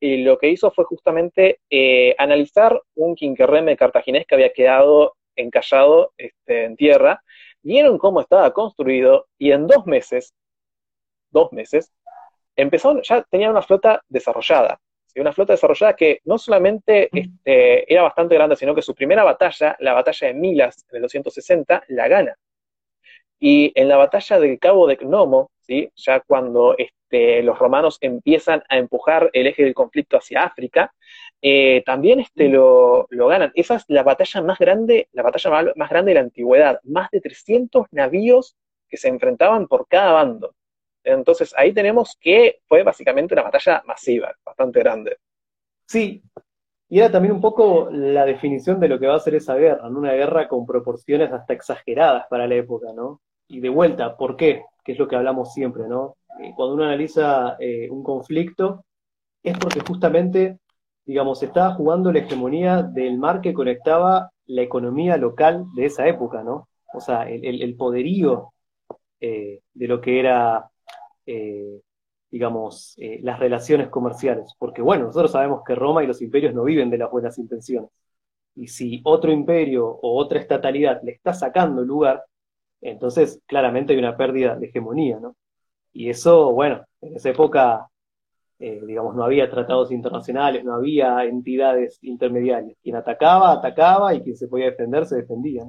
y 0.00 0.22
lo 0.22 0.36
que 0.38 0.50
hizo 0.50 0.70
fue 0.70 0.84
justamente 0.84 1.60
eh, 1.70 2.14
analizar 2.18 2.78
un 2.94 3.14
quinquerreme 3.14 3.76
cartaginés 3.76 4.26
que 4.26 4.34
había 4.34 4.52
quedado 4.52 5.14
encallado 5.36 6.12
este, 6.16 6.64
en 6.64 6.76
tierra, 6.76 7.22
vieron 7.62 7.98
cómo 7.98 8.20
estaba 8.20 8.52
construido 8.52 9.26
y 9.38 9.52
en 9.52 9.66
dos 9.66 9.86
meses, 9.86 10.34
dos 11.30 11.52
meses, 11.52 11.92
empezaron, 12.56 13.02
ya 13.02 13.22
tenían 13.22 13.50
una 13.50 13.62
flota 13.62 14.02
desarrollada. 14.08 14.80
Una 15.16 15.32
flota 15.32 15.52
desarrollada 15.52 15.94
que 15.94 16.20
no 16.24 16.38
solamente 16.38 17.08
este, 17.12 17.92
era 17.92 18.02
bastante 18.02 18.34
grande, 18.34 18.56
sino 18.56 18.74
que 18.74 18.82
su 18.82 18.94
primera 18.94 19.22
batalla, 19.22 19.76
la 19.78 19.92
batalla 19.92 20.28
de 20.28 20.34
Milas 20.34 20.84
en 20.90 20.96
el 20.96 21.02
260, 21.02 21.84
la 21.88 22.08
gana. 22.08 22.36
Y 23.38 23.72
en 23.76 23.88
la 23.88 23.96
batalla 23.96 24.40
del 24.40 24.58
Cabo 24.58 24.88
de 24.88 24.96
Gnomo, 24.96 25.50
¿sí? 25.60 25.88
ya 25.94 26.20
cuando 26.20 26.74
este, 26.76 27.42
los 27.42 27.58
romanos 27.58 27.98
empiezan 28.00 28.64
a 28.68 28.76
empujar 28.76 29.30
el 29.32 29.46
eje 29.46 29.62
del 29.62 29.74
conflicto 29.74 30.16
hacia 30.16 30.42
África, 30.42 30.92
eh, 31.46 31.82
también 31.84 32.20
este, 32.20 32.48
lo, 32.48 33.06
ganan. 33.10 33.52
Esa 33.54 33.74
es 33.74 33.84
la 33.88 34.02
batalla 34.02 34.40
más 34.40 34.58
grande, 34.58 35.08
la 35.12 35.22
batalla 35.22 35.74
más 35.76 35.90
grande 35.90 36.12
de 36.12 36.14
la 36.14 36.22
antigüedad. 36.22 36.80
Más 36.84 37.10
de 37.10 37.20
300 37.20 37.86
navíos 37.90 38.56
que 38.88 38.96
se 38.96 39.08
enfrentaban 39.08 39.68
por 39.68 39.86
cada 39.86 40.12
bando. 40.12 40.54
Entonces 41.02 41.52
ahí 41.54 41.74
tenemos 41.74 42.16
que 42.18 42.60
fue 42.66 42.82
básicamente 42.82 43.34
una 43.34 43.42
batalla 43.42 43.82
masiva, 43.84 44.32
bastante 44.42 44.80
grande. 44.80 45.18
Sí, 45.86 46.22
y 46.88 46.98
era 47.00 47.10
también 47.10 47.34
un 47.34 47.42
poco 47.42 47.90
la 47.90 48.24
definición 48.24 48.80
de 48.80 48.88
lo 48.88 48.98
que 48.98 49.06
va 49.06 49.16
a 49.16 49.20
ser 49.20 49.34
esa 49.34 49.54
guerra, 49.56 49.90
¿no? 49.90 49.98
una 49.98 50.14
guerra 50.14 50.48
con 50.48 50.64
proporciones 50.64 51.30
hasta 51.30 51.52
exageradas 51.52 52.24
para 52.30 52.46
la 52.46 52.54
época, 52.54 52.94
¿no? 52.94 53.20
Y 53.48 53.60
de 53.60 53.68
vuelta, 53.68 54.16
¿por 54.16 54.34
qué? 54.36 54.62
Que 54.82 54.92
es 54.92 54.98
lo 54.98 55.06
que 55.06 55.16
hablamos 55.16 55.52
siempre, 55.52 55.86
¿no? 55.86 56.16
Eh, 56.40 56.54
cuando 56.56 56.74
uno 56.74 56.84
analiza 56.84 57.56
eh, 57.60 57.90
un 57.90 58.02
conflicto, 58.02 58.86
es 59.42 59.58
porque 59.58 59.80
justamente, 59.80 60.58
digamos, 61.04 61.42
estaba 61.42 61.74
jugando 61.74 62.12
la 62.12 62.20
hegemonía 62.20 62.82
del 62.82 63.18
mar 63.18 63.40
que 63.40 63.54
conectaba 63.54 64.30
la 64.46 64.62
economía 64.62 65.16
local 65.16 65.66
de 65.74 65.86
esa 65.86 66.06
época, 66.06 66.42
¿no? 66.42 66.68
O 66.94 67.00
sea, 67.00 67.28
el, 67.28 67.76
poderío 67.76 68.52
eh, 69.20 69.60
de 69.72 69.88
lo 69.88 70.00
que 70.00 70.20
era 70.20 70.70
eh, 71.26 71.80
digamos, 72.34 72.94
eh, 72.98 73.20
las 73.22 73.38
relaciones 73.38 73.88
comerciales. 73.90 74.54
Porque 74.58 74.82
bueno, 74.82 75.04
nosotros 75.04 75.30
sabemos 75.30 75.62
que 75.64 75.76
Roma 75.76 76.02
y 76.02 76.08
los 76.08 76.20
imperios 76.20 76.52
no 76.52 76.64
viven 76.64 76.90
de 76.90 76.98
las 76.98 77.08
buenas 77.08 77.38
intenciones. 77.38 77.90
Y 78.56 78.66
si 78.68 79.00
otro 79.04 79.30
imperio 79.30 79.86
o 79.86 80.16
otra 80.18 80.40
estatalidad 80.40 81.00
le 81.04 81.12
está 81.12 81.32
sacando 81.32 81.82
lugar, 81.84 82.24
entonces 82.80 83.40
claramente 83.46 83.92
hay 83.92 84.00
una 84.00 84.16
pérdida 84.16 84.56
de 84.56 84.66
hegemonía, 84.66 85.20
¿no? 85.20 85.36
Y 85.92 86.10
eso, 86.10 86.52
bueno, 86.52 86.84
en 87.02 87.14
esa 87.16 87.30
época, 87.30 87.88
eh, 88.58 88.80
digamos, 88.86 89.14
no 89.16 89.24
había 89.24 89.50
tratados 89.50 89.90
internacionales, 89.92 90.64
no 90.64 90.74
había 90.74 91.24
entidades 91.24 91.98
intermediarias. 92.02 92.76
Quien 92.82 92.96
atacaba, 92.96 93.52
atacaba 93.52 94.14
y 94.14 94.22
quien 94.22 94.36
se 94.36 94.48
podía 94.48 94.66
defender, 94.66 95.06
se 95.06 95.16
defendía. 95.16 95.64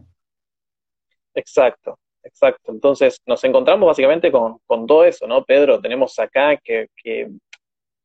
Exacto. 1.33 1.97
Exacto. 2.25 2.71
Entonces, 2.71 3.21
nos 3.27 3.43
encontramos 3.43 3.85
básicamente 3.87 4.31
con, 4.31 4.59
todo 4.87 5.05
eso, 5.05 5.27
¿no, 5.27 5.43
Pedro? 5.45 5.79
Tenemos 5.79 6.17
acá 6.19 6.57
que, 6.57 6.89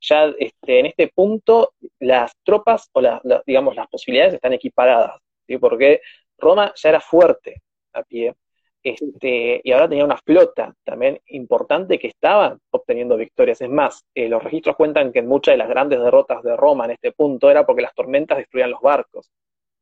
ya 0.01 0.27
este, 0.39 0.81
en 0.81 0.87
este 0.87 1.09
punto 1.09 1.73
las 1.99 2.33
tropas 2.45 2.89
o 2.93 3.01
las, 3.01 3.21
digamos, 3.47 3.75
las 3.77 3.89
posibilidades 3.89 4.35
están 4.35 4.53
equiparadas, 4.53 5.19
¿sí? 5.47 5.59
Porque 5.59 6.01
Roma 6.39 6.73
ya 6.77 6.89
era 6.91 7.01
fuerte 7.01 7.63
a 7.95 8.03
pie, 8.03 8.35
este, 8.83 9.61
y 9.63 9.73
ahora 9.73 9.89
tenía 9.89 10.05
una 10.05 10.17
flota 10.17 10.75
también 10.85 11.21
importante 11.27 11.99
que 11.99 12.09
estaba 12.09 12.57
obteniendo 12.71 13.17
victorias. 13.17 13.61
Es 13.61 13.69
más, 13.69 14.05
eh, 14.15 14.29
los 14.29 14.43
registros 14.43 14.77
cuentan 14.77 15.13
que 15.13 15.19
en 15.19 15.29
muchas 15.29 15.53
de 15.53 15.59
las 15.59 15.69
grandes 15.69 16.01
derrotas 16.01 16.43
de 16.43 16.57
Roma 16.57 16.87
en 16.87 16.93
este 16.93 17.13
punto 17.13 17.51
era 17.51 17.67
porque 17.67 17.83
las 17.83 17.95
tormentas 17.95 18.39
destruían 18.39 18.71
los 18.71 18.81
barcos. 18.81 19.31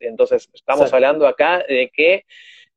Entonces, 0.01 0.49
estamos 0.53 0.93
hablando 0.93 1.27
acá 1.27 1.59
de 1.69 1.91
que 1.93 2.25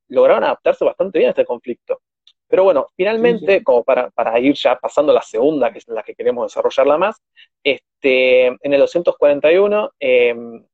lograron 0.09 0.43
adaptarse 0.43 0.85
bastante 0.85 1.19
bien 1.19 1.29
a 1.29 1.31
este 1.31 1.45
conflicto. 1.45 2.01
Pero 2.47 2.65
bueno, 2.65 2.87
finalmente, 2.97 3.63
como 3.63 3.83
para, 3.83 4.11
ir 4.39 4.53
ya 4.55 4.75
pasando 4.75 5.13
a 5.13 5.15
la 5.15 5.21
segunda, 5.21 5.71
que 5.71 5.79
es 5.79 5.87
la 5.87 6.03
que 6.03 6.13
queremos 6.13 6.51
desarrollarla 6.51 6.97
más, 6.97 7.21
este, 7.63 8.47
en 8.47 8.73
el 8.73 8.79
241, 8.81 9.91
em, 9.99 10.65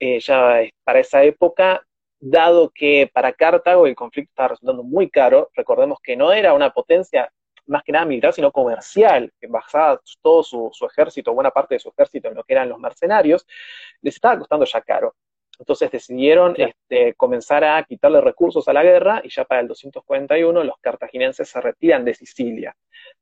eh, 0.00 0.18
ya 0.18 0.62
para 0.82 0.98
esa 0.98 1.22
época, 1.22 1.86
dado 2.22 2.70
que 2.70 3.10
para 3.12 3.32
Cartago 3.32 3.86
el 3.86 3.96
conflicto 3.96 4.30
estaba 4.30 4.48
resultando 4.50 4.84
muy 4.84 5.10
caro, 5.10 5.50
recordemos 5.54 5.98
que 6.00 6.16
no 6.16 6.32
era 6.32 6.54
una 6.54 6.70
potencia 6.70 7.30
más 7.66 7.82
que 7.82 7.92
nada 7.92 8.04
militar, 8.04 8.32
sino 8.32 8.52
comercial, 8.52 9.32
que 9.40 9.48
basaba 9.48 10.00
todo 10.20 10.42
su, 10.44 10.70
su 10.72 10.86
ejército, 10.86 11.34
buena 11.34 11.50
parte 11.50 11.74
de 11.74 11.80
su 11.80 11.88
ejército 11.90 12.28
en 12.28 12.34
lo 12.34 12.44
que 12.44 12.54
eran 12.54 12.68
los 12.68 12.78
mercenarios, 12.78 13.44
les 14.00 14.14
estaba 14.14 14.38
costando 14.38 14.64
ya 14.64 14.80
caro. 14.82 15.14
Entonces 15.58 15.90
decidieron 15.90 16.54
este, 16.56 17.14
comenzar 17.14 17.64
a 17.64 17.82
quitarle 17.84 18.20
recursos 18.20 18.66
a 18.68 18.72
la 18.72 18.82
guerra 18.82 19.20
y 19.24 19.28
ya 19.28 19.44
para 19.44 19.60
el 19.60 19.68
241 19.68 20.64
los 20.64 20.76
cartagineses 20.80 21.48
se 21.48 21.60
retiran 21.60 22.04
de 22.04 22.14
Sicilia, 22.14 22.76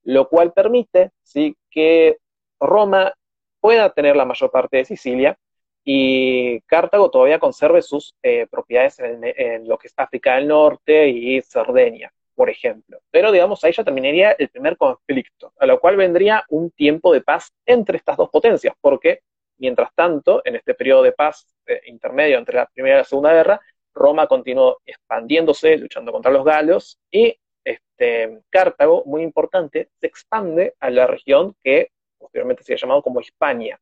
lo 0.04 0.28
cual 0.28 0.52
permite 0.52 1.10
¿sí? 1.22 1.56
que 1.70 2.18
Roma 2.58 3.14
pueda 3.60 3.90
tener 3.92 4.16
la 4.16 4.24
mayor 4.24 4.50
parte 4.50 4.78
de 4.78 4.84
Sicilia 4.84 5.38
y 5.84 6.60
Cartago 6.62 7.10
todavía 7.10 7.38
conserve 7.38 7.82
sus 7.82 8.14
eh, 8.22 8.46
propiedades 8.50 8.98
en, 9.00 9.66
lo 9.66 9.78
que 9.78 9.88
es 9.88 9.94
África 9.96 10.36
del 10.36 10.48
Norte 10.48 11.08
y 11.08 11.40
Cerdeña, 11.42 12.12
por 12.34 12.50
ejemplo. 12.50 13.00
Pero 13.10 13.32
digamos, 13.32 13.64
ahí 13.64 13.72
ya 13.72 13.84
terminaría 13.84 14.32
el 14.32 14.48
primer 14.48 14.76
conflicto, 14.76 15.52
a 15.58 15.66
lo 15.66 15.80
cual 15.80 15.96
vendría 15.96 16.44
un 16.48 16.70
tiempo 16.70 17.12
de 17.12 17.22
paz 17.22 17.52
entre 17.66 17.96
estas 17.96 18.16
dos 18.16 18.30
potencias, 18.30 18.74
porque 18.80 19.20
Mientras 19.60 19.94
tanto, 19.94 20.40
en 20.46 20.56
este 20.56 20.72
periodo 20.72 21.02
de 21.02 21.12
paz 21.12 21.46
eh, 21.66 21.82
intermedio 21.84 22.38
entre 22.38 22.56
la 22.56 22.66
Primera 22.66 22.96
y 22.96 22.98
la 23.00 23.04
Segunda 23.04 23.34
Guerra, 23.34 23.60
Roma 23.92 24.26
continuó 24.26 24.80
expandiéndose, 24.86 25.76
luchando 25.76 26.12
contra 26.12 26.30
los 26.30 26.46
galos, 26.46 26.98
y 27.10 27.38
este, 27.62 28.40
Cartago, 28.48 29.02
muy 29.04 29.22
importante, 29.22 29.90
se 30.00 30.06
expande 30.06 30.74
a 30.80 30.88
la 30.88 31.06
región 31.06 31.54
que 31.62 31.90
posteriormente 32.16 32.62
se 32.62 32.72
ha 32.72 32.76
llamado 32.78 33.02
como 33.02 33.20
Hispania. 33.20 33.78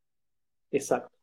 Exacto. 0.73 1.17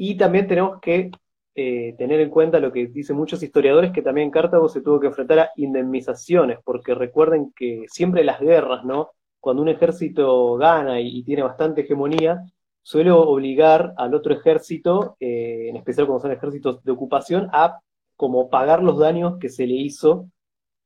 Y 0.00 0.16
también 0.16 0.46
tenemos 0.46 0.80
que 0.80 1.10
eh, 1.56 1.96
tener 1.98 2.20
en 2.20 2.30
cuenta 2.30 2.60
lo 2.60 2.70
que 2.70 2.86
dicen 2.86 3.16
muchos 3.16 3.42
historiadores, 3.42 3.90
que 3.90 4.00
también 4.00 4.30
Cartago 4.30 4.68
se 4.68 4.80
tuvo 4.80 5.00
que 5.00 5.08
enfrentar 5.08 5.40
a 5.40 5.50
indemnizaciones, 5.56 6.60
porque 6.64 6.94
recuerden 6.94 7.52
que 7.56 7.84
siempre 7.88 8.22
las 8.22 8.38
guerras, 8.38 8.84
¿no? 8.84 9.10
Cuando 9.40 9.60
un 9.60 9.68
ejército 9.68 10.54
gana 10.54 11.00
y 11.00 11.24
tiene 11.24 11.42
bastante 11.42 11.80
hegemonía, 11.80 12.44
suele 12.80 13.10
obligar 13.10 13.92
al 13.96 14.14
otro 14.14 14.32
ejército, 14.34 15.16
eh, 15.18 15.66
en 15.70 15.74
especial 15.76 16.06
cuando 16.06 16.22
son 16.22 16.30
ejércitos 16.30 16.84
de 16.84 16.92
ocupación, 16.92 17.48
a 17.52 17.80
como 18.14 18.50
pagar 18.50 18.84
los 18.84 19.00
daños 19.00 19.38
que 19.40 19.48
se 19.48 19.66
le 19.66 19.74
hizo 19.74 20.28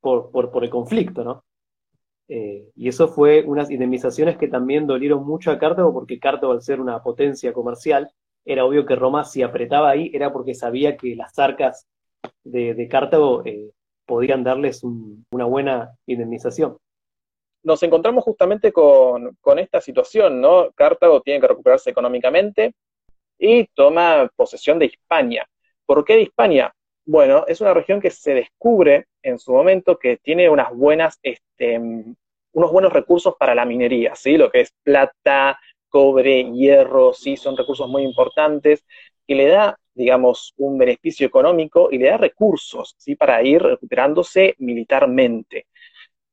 por, 0.01 0.31
por, 0.31 0.63
el 0.63 0.71
conflicto, 0.71 1.23
¿no? 1.23 1.43
Eh, 2.27 2.71
y 2.75 2.87
eso 2.87 3.09
fue 3.09 3.43
unas 3.45 3.69
indemnizaciones 3.69 4.37
que 4.37 4.47
también 4.47 4.87
dolieron 4.87 5.23
mucho 5.23 5.51
a 5.51 5.59
Cartago, 5.59 5.93
porque 5.93 6.17
Cartago, 6.17 6.51
al 6.51 6.63
ser 6.63 6.81
una 6.81 7.03
potencia 7.03 7.53
comercial, 7.53 8.09
era 8.45 8.65
obvio 8.65 8.85
que 8.85 8.95
Roma, 8.95 9.23
si 9.23 9.41
apretaba 9.41 9.89
ahí, 9.89 10.11
era 10.13 10.31
porque 10.33 10.53
sabía 10.53 10.97
que 10.97 11.15
las 11.15 11.37
arcas 11.39 11.87
de, 12.43 12.87
Cartago 12.89 13.43
eh, 13.45 13.71
podían 14.05 14.43
darles 14.43 14.83
una 14.83 15.45
buena 15.45 15.97
indemnización 16.05 16.77
nos 17.63 17.81
encontramos 17.81 18.23
justamente 18.23 18.71
con, 18.71 19.37
esta 19.57 19.81
situación, 19.81 20.41
¿no? 20.41 20.71
Cartago 20.73 21.21
tiene 21.21 21.39
que 21.39 21.47
recuperarse 21.47 21.89
económicamente 21.89 22.73
y 23.39 23.65
toma 23.73 24.29
posesión 24.35 24.77
de 24.79 24.87
Hispania. 24.87 25.47
¿Por 25.85 26.03
qué 26.03 26.15
de 26.15 26.21
Hispania? 26.23 26.73
Bueno, 27.05 27.45
es 27.47 27.61
una 27.61 27.73
región 27.73 27.99
que 27.99 28.09
se 28.09 28.33
descubre 28.33 29.07
en 29.21 29.39
su 29.39 29.51
momento 29.51 29.97
que 29.97 30.17
tiene 30.17 30.49
este, 31.21 31.79
unos 32.51 32.71
buenos 32.71 32.93
recursos 32.93 33.35
para 33.37 33.55
la 33.55 33.65
minería, 33.65 34.15
¿sí? 34.15 34.37
Lo 34.37 34.51
que 34.51 34.61
es 34.61 34.73
plata, 34.83 35.59
cobre, 35.93 36.51
hierro, 36.53 37.13
sí, 37.13 37.37
son 37.37 37.55
recursos 37.55 37.87
muy 37.87 38.01
importantes, 38.01 38.83
que 39.27 39.35
le 39.35 39.47
da, 39.47 39.77
digamos, 39.93 40.53
un 40.57 40.79
beneficio 40.79 41.27
económico 41.27 41.89
y 41.91 41.99
le 41.99 42.07
da 42.07 42.17
recursos, 42.17 42.95
¿sí? 42.97 43.15
Para 43.15 43.43
ir 43.43 43.61
recuperándose 43.61 44.55
militarmente. 44.57 45.67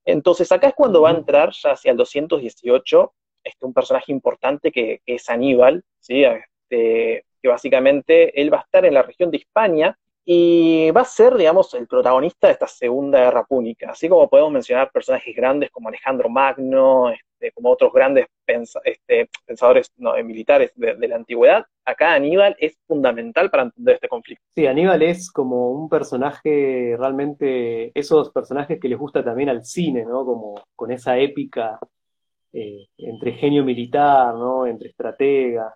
Entonces 0.07 0.51
acá 0.51 0.69
es 0.69 0.75
cuando 0.75 1.03
va 1.03 1.11
a 1.11 1.15
entrar 1.15 1.53
ya 1.53 1.73
hacia 1.73 1.91
el 1.91 1.99
218 1.99 3.13
este, 3.45 3.67
un 3.67 3.75
personaje 3.75 4.13
importante 4.13 4.73
que, 4.73 5.03
es 5.05 5.29
Aníbal, 5.29 5.85
¿sí? 5.99 6.25
Este, 6.25 7.27
que 7.43 7.49
básicamente 7.49 8.41
él 8.41 8.53
va 8.53 8.59
a 8.59 8.63
estar 8.63 8.87
en 8.87 8.95
la 8.95 9.03
región 9.03 9.31
de 9.31 9.39
Hispania 9.39 9.99
y 10.25 10.91
va 10.93 11.03
a 11.03 11.05
ser, 11.05 11.37
digamos, 11.37 11.75
el 11.75 11.87
protagonista 11.87 12.47
de 12.47 12.55
esta 12.55 12.67
segunda 12.67 13.19
guerra 13.21 13.45
púnica, 13.45 13.91
así 13.91 14.09
como 14.09 14.29
podemos 14.31 14.53
mencionar 14.53 14.91
personajes 14.91 15.37
grandes 15.37 15.71
como 15.71 15.89
Alejandro 15.89 16.31
Magno, 16.31 17.13
este, 17.41 17.53
como 17.53 17.71
otros 17.71 17.93
grandes 17.93 18.27
este, 18.85 19.31
pensadores 19.47 19.91
eh, 19.99 20.23
militares 20.23 20.73
de, 20.75 21.09
la 21.09 21.17
antigüedad, 21.17 21.65
acá 21.85 22.13
Aníbal 22.13 22.55
es 22.59 22.77
fundamental 22.87 23.51
para 23.51 23.65
entender 23.65 23.95
este 23.95 24.09
conflicto. 24.09 24.45
Sí, 24.55 24.67
Aníbal 24.67 25.03
es 25.03 25.31
como 25.31 25.71
un 25.71 25.89
personaje 25.89 26.97
realmente, 26.99 27.91
esos 27.99 28.31
personajes 28.31 28.79
que 28.79 28.89
les 28.89 28.99
gusta 28.99 29.25
también 29.25 29.49
al 29.49 29.65
cine, 29.65 30.05
¿no? 30.05 30.25
Como 30.25 30.63
con 30.77 30.91
esa 30.91 31.19
épica 31.19 31.79
eh, 32.53 32.87
entre 32.99 33.33
genio 33.33 33.65
militar, 33.65 34.35
¿no? 34.35 34.67
Entre 34.67 34.91
estratega, 34.91 35.75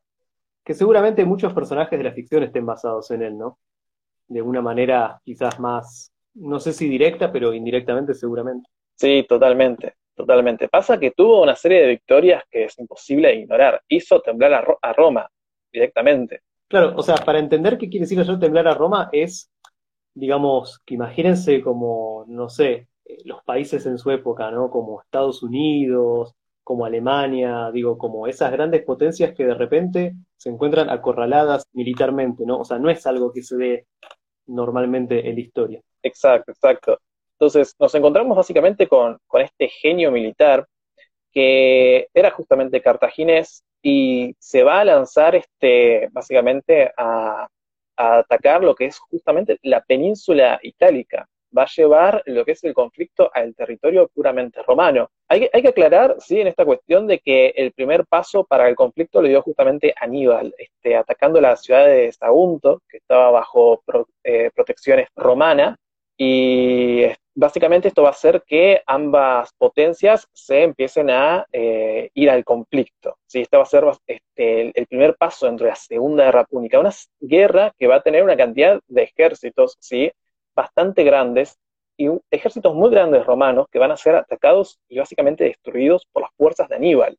que 0.63 0.75
seguramente 0.75 1.25
muchos 1.25 1.55
personajes 1.55 1.99
de 1.99 2.05
la 2.05 2.13
ficción 2.13 2.43
estén 2.43 2.67
basados 2.67 3.11
en 3.11 3.23
él, 3.23 3.39
¿no? 3.39 3.59
de 4.29 4.43
una 4.43 4.63
manera 4.63 5.21
quizás 5.25 5.61
más, 5.61 6.11
no 6.35 6.59
sé 6.59 6.73
si 6.73 6.89
directa, 6.89 7.31
pero 7.31 7.53
indirectamente 7.53 8.15
seguramente. 8.15 8.69
Sí, 8.97 9.27
totalmente, 9.29 9.95
totalmente. 10.15 10.69
Pasa 10.69 10.99
que 10.99 11.11
tuvo 11.13 11.43
una 11.43 11.57
serie 11.57 11.83
de 11.83 11.89
victorias 11.89 12.45
que 12.51 12.65
es 12.65 12.79
imposible 12.79 13.35
ignorar. 13.35 13.83
Hizo 13.89 14.21
temblar 14.21 14.55
a, 14.55 14.65
a 14.83 14.93
Roma 14.93 15.29
directamente. 15.73 16.43
Claro, 16.69 16.95
o 16.97 17.03
sea, 17.03 17.17
para 17.17 17.39
entender 17.39 17.79
qué 17.79 17.89
quiere 17.89 18.05
decir 18.05 18.21
hacer 18.21 18.39
temblar 18.39 18.69
a 18.69 18.75
Roma 18.75 19.09
es, 19.13 19.51
digamos, 20.15 20.81
que 20.85 20.95
imagínense 20.95 21.61
como, 21.63 22.25
no 22.29 22.49
sé, 22.49 22.89
eh, 23.05 23.19
los 23.25 23.43
países 23.45 23.87
en 23.87 23.99
su 23.99 24.11
época, 24.11 24.51
¿no? 24.51 24.71
Como 24.71 25.01
Estados 25.01 25.43
Unidos, 25.43 26.35
como 26.65 26.87
Alemania, 26.87 27.71
digo, 27.73 27.99
como 27.99 28.27
esas 28.27 28.51
grandes 28.51 28.83
potencias 28.83 29.35
que 29.35 29.45
de 29.45 29.55
repente 29.55 30.15
se 30.37 30.49
encuentran 30.49 30.91
acorraladas 30.91 31.67
militarmente, 31.75 32.45
¿no? 32.47 32.59
O 32.59 32.65
sea, 32.65 32.79
no 32.79 32.91
es 32.91 33.07
algo 33.07 33.33
que 33.33 33.43
se 33.43 33.57
ve 33.57 33.87
normalmente 34.47 35.29
en 35.29 35.35
la 35.37 35.41
historia. 35.41 35.81
Exacto, 36.03 36.53
exacto. 36.53 36.99
Entonces, 37.39 37.75
nos 37.79 37.95
encontramos 37.95 38.37
básicamente 38.37 38.87
con, 38.89 39.19
con 39.27 39.43
este 39.43 39.69
genio 39.69 40.11
militar 40.11 40.67
que 41.33 42.09
era 42.15 42.31
justamente 42.31 42.81
cartaginés 42.81 43.65
y 43.83 44.35
se 44.39 44.63
va 44.63 44.81
a 44.81 44.85
lanzar 44.85 45.35
este, 45.35 46.09
básicamente 46.13 46.93
a, 46.97 47.49
atacar 47.97 48.65
lo 48.65 48.75
que 48.75 48.87
es 48.87 48.99
justamente 48.99 49.59
la 49.63 49.81
península 49.81 50.59
itálica 50.63 51.29
va 51.57 51.63
a 51.63 51.69
llevar 51.77 52.23
lo 52.27 52.45
que 52.45 52.53
es 52.53 52.65
el 52.65 52.75
conflicto 52.75 53.31
al 53.33 53.55
territorio 53.55 54.09
puramente 54.09 54.61
romano. 54.65 55.09
Hay, 55.29 55.49
hay, 55.53 55.63
que 55.63 55.69
aclarar, 55.69 56.17
sí, 56.19 56.41
en 56.41 56.49
esta 56.49 56.65
cuestión 56.65 57.07
de 57.07 57.21
que 57.21 57.53
el 57.55 57.71
primer 57.73 58.05
paso 58.07 58.45
para 58.45 58.69
el 58.69 58.75
conflicto 58.75 59.23
lo 59.23 59.29
dio 59.29 59.41
justamente 59.43 59.95
Aníbal, 60.01 60.53
este, 60.59 60.97
atacando 60.97 61.41
la 61.41 61.55
ciudad 61.55 61.87
de 61.87 62.11
Sagunto, 62.11 62.83
que 62.89 62.97
estaba 62.97 63.31
bajo 63.31 63.81
pro, 63.87 64.09
eh, 64.25 64.51
protecciones 64.53 65.07
romanas, 65.15 65.77
y 66.17 67.05
básicamente 67.35 67.89
esto 67.89 68.03
va 68.03 68.09
a 68.09 68.13
hacer 68.13 68.43
que 68.47 68.83
ambas 68.87 69.53
potencias 69.59 70.29
se 70.33 70.63
empiecen 70.63 71.11
a 71.11 71.47
eh, 71.53 72.11
ir 72.15 72.31
al 72.31 72.45
conflicto. 72.45 73.19
¿sí? 73.27 73.41
Este 73.41 73.57
va 73.57 73.65
a 73.65 73.67
ser 73.67 73.85
este, 74.07 74.61
el, 74.61 74.73
el, 74.75 74.87
primer 74.87 75.17
paso 75.17 75.47
dentro 75.47 75.65
de 75.65 75.71
la 75.71 75.77
Segunda 75.77 76.25
Guerra 76.25 76.45
Púnica, 76.45 76.79
una 76.79 76.93
guerra 77.21 77.73
que 77.79 77.87
va 77.87 77.97
a 77.97 78.03
tener 78.03 78.23
una 78.23 78.37
cantidad 78.37 78.81
de 78.87 79.03
ejércitos, 79.03 79.77
¿sí? 79.81 80.11
bastante 80.55 81.03
grandes 81.03 81.59
y 81.97 82.09
ejércitos 82.31 82.75
muy 82.75 82.91
grandes 82.91 83.25
romanos 83.25 83.67
que 83.71 83.79
van 83.79 83.91
a 83.91 83.97
ser 83.97 84.17
atacados 84.17 84.79
y 84.89 84.99
básicamente 84.99 85.45
destruidos 85.45 86.07
por 86.13 86.23
las 86.23 86.31
fuerzas 86.37 86.69
de 86.69 86.77
Aníbal. 86.77 87.17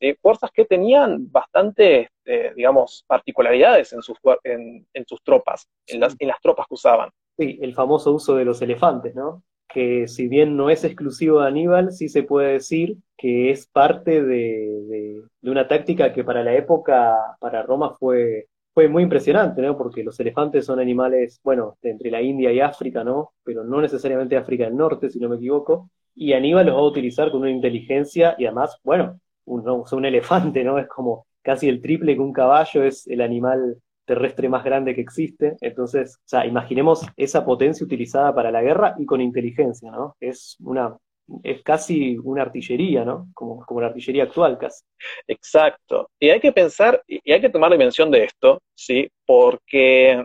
¿sí? 0.00 0.14
Fuerzas 0.20 0.50
que 0.50 0.64
tenían 0.64 1.30
bastante, 1.30 2.10
eh, 2.24 2.52
digamos, 2.56 3.04
particularidades 3.06 3.92
en 3.92 4.02
sus, 4.02 4.16
en, 4.44 4.86
en 4.92 5.06
sus 5.06 5.22
tropas, 5.22 5.68
en 5.86 6.00
las, 6.00 6.16
en 6.18 6.28
las 6.28 6.40
tropas 6.40 6.66
que 6.66 6.74
usaban. 6.74 7.10
Sí, 7.38 7.58
el 7.62 7.74
famoso 7.74 8.12
uso 8.12 8.34
de 8.34 8.44
los 8.44 8.60
elefantes, 8.62 9.14
¿no? 9.14 9.42
Que 9.68 10.08
si 10.08 10.28
bien 10.28 10.56
no 10.56 10.70
es 10.70 10.84
exclusivo 10.84 11.40
de 11.40 11.48
Aníbal, 11.48 11.92
sí 11.92 12.08
se 12.08 12.22
puede 12.22 12.52
decir 12.54 12.96
que 13.16 13.50
es 13.50 13.66
parte 13.66 14.22
de, 14.22 15.22
de, 15.42 15.50
una 15.50 15.68
táctica 15.68 16.12
que 16.12 16.24
para 16.24 16.42
la 16.42 16.54
época, 16.54 17.16
para 17.40 17.62
Roma 17.62 17.94
fue 17.98 18.48
fue 18.78 18.86
muy 18.88 19.02
impresionante, 19.02 19.60
¿no? 19.60 19.76
Porque 19.76 20.04
los 20.04 20.20
elefantes 20.20 20.64
son 20.64 20.78
animales, 20.78 21.40
bueno, 21.42 21.76
entre 21.82 22.12
la 22.12 22.22
India 22.22 22.52
y 22.52 22.60
África, 22.60 23.02
¿no? 23.02 23.32
Pero 23.42 23.64
no 23.64 23.80
necesariamente 23.80 24.36
África 24.36 24.66
del 24.66 24.76
Norte, 24.76 25.10
si 25.10 25.18
no 25.18 25.28
me 25.28 25.34
equivoco. 25.34 25.90
Y 26.14 26.32
Aníbal 26.32 26.66
los 26.66 26.76
va 26.76 26.80
a 26.80 26.84
utilizar 26.84 27.32
con 27.32 27.40
una 27.40 27.50
inteligencia 27.50 28.36
y 28.38 28.46
además, 28.46 28.78
bueno, 28.84 29.18
un, 29.46 29.68
un 29.68 30.04
elefante, 30.04 30.62
¿no? 30.62 30.78
Es 30.78 30.86
como 30.86 31.26
casi 31.42 31.68
el 31.68 31.82
triple 31.82 32.14
que 32.14 32.20
un 32.20 32.32
caballo, 32.32 32.84
es 32.84 33.08
el 33.08 33.20
animal 33.20 33.78
terrestre 34.08 34.48
más 34.48 34.64
grande 34.64 34.94
que 34.94 35.02
existe. 35.02 35.56
Entonces, 35.60 36.16
o 36.16 36.28
sea, 36.28 36.46
imaginemos 36.46 37.06
esa 37.16 37.44
potencia 37.44 37.84
utilizada 37.84 38.34
para 38.34 38.50
la 38.50 38.62
guerra 38.62 38.94
y 38.98 39.06
con 39.06 39.20
inteligencia, 39.20 39.90
¿no? 39.90 40.16
Es 40.18 40.56
una 40.60 40.96
es 41.42 41.62
casi 41.62 42.16
una 42.24 42.40
artillería, 42.40 43.04
¿no? 43.04 43.28
Como, 43.34 43.64
como 43.66 43.82
la 43.82 43.88
artillería 43.88 44.22
actual 44.24 44.56
casi. 44.58 44.82
Exacto. 45.26 46.08
Y 46.18 46.30
hay 46.30 46.40
que 46.40 46.52
pensar, 46.52 47.02
y 47.06 47.30
hay 47.30 47.40
que 47.42 47.50
tomar 47.50 47.70
dimensión 47.70 48.10
de 48.10 48.24
esto, 48.24 48.62
¿sí? 48.74 49.06
Porque, 49.26 50.24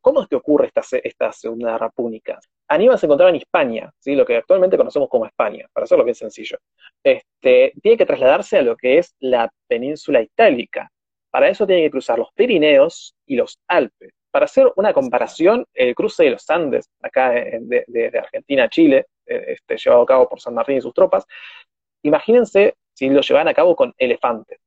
¿cómo 0.00 0.22
es 0.22 0.28
que 0.28 0.36
ocurre 0.36 0.68
esta, 0.68 0.80
esta 1.04 1.32
Segunda 1.32 1.72
Guerra 1.72 1.90
Púnica? 1.90 2.38
Aníbal 2.68 2.98
se 2.98 3.06
encontraba 3.06 3.30
en 3.30 3.36
Hispania, 3.36 3.90
¿sí? 3.98 4.14
lo 4.14 4.26
que 4.26 4.36
actualmente 4.36 4.76
conocemos 4.76 5.08
como 5.08 5.26
España, 5.26 5.66
para 5.72 5.84
hacerlo 5.84 6.04
bien 6.04 6.14
sencillo. 6.14 6.58
Este, 7.02 7.72
tiene 7.82 7.96
que 7.96 8.06
trasladarse 8.06 8.58
a 8.58 8.62
lo 8.62 8.76
que 8.76 8.98
es 8.98 9.14
la 9.20 9.50
península 9.66 10.20
itálica. 10.20 10.90
Para 11.30 11.48
eso 11.48 11.66
tiene 11.66 11.82
que 11.82 11.90
cruzar 11.90 12.18
los 12.18 12.32
Pirineos 12.32 13.14
y 13.26 13.36
los 13.36 13.58
Alpes. 13.68 14.12
Para 14.30 14.44
hacer 14.44 14.70
una 14.76 14.92
comparación, 14.92 15.64
el 15.74 15.94
cruce 15.94 16.24
de 16.24 16.30
los 16.30 16.48
Andes, 16.50 16.90
acá 17.02 17.30
de, 17.30 17.84
de, 17.86 18.10
de 18.10 18.18
Argentina 18.18 18.64
a 18.64 18.68
Chile, 18.68 19.06
este, 19.28 19.76
llevado 19.76 20.02
a 20.02 20.06
cabo 20.06 20.28
por 20.28 20.40
San 20.40 20.54
Martín 20.54 20.78
y 20.78 20.80
sus 20.80 20.94
tropas, 20.94 21.26
imagínense 22.02 22.74
si 22.94 23.08
lo 23.10 23.20
llevan 23.20 23.48
a 23.48 23.54
cabo 23.54 23.76
con 23.76 23.94
elefantes. 23.98 24.58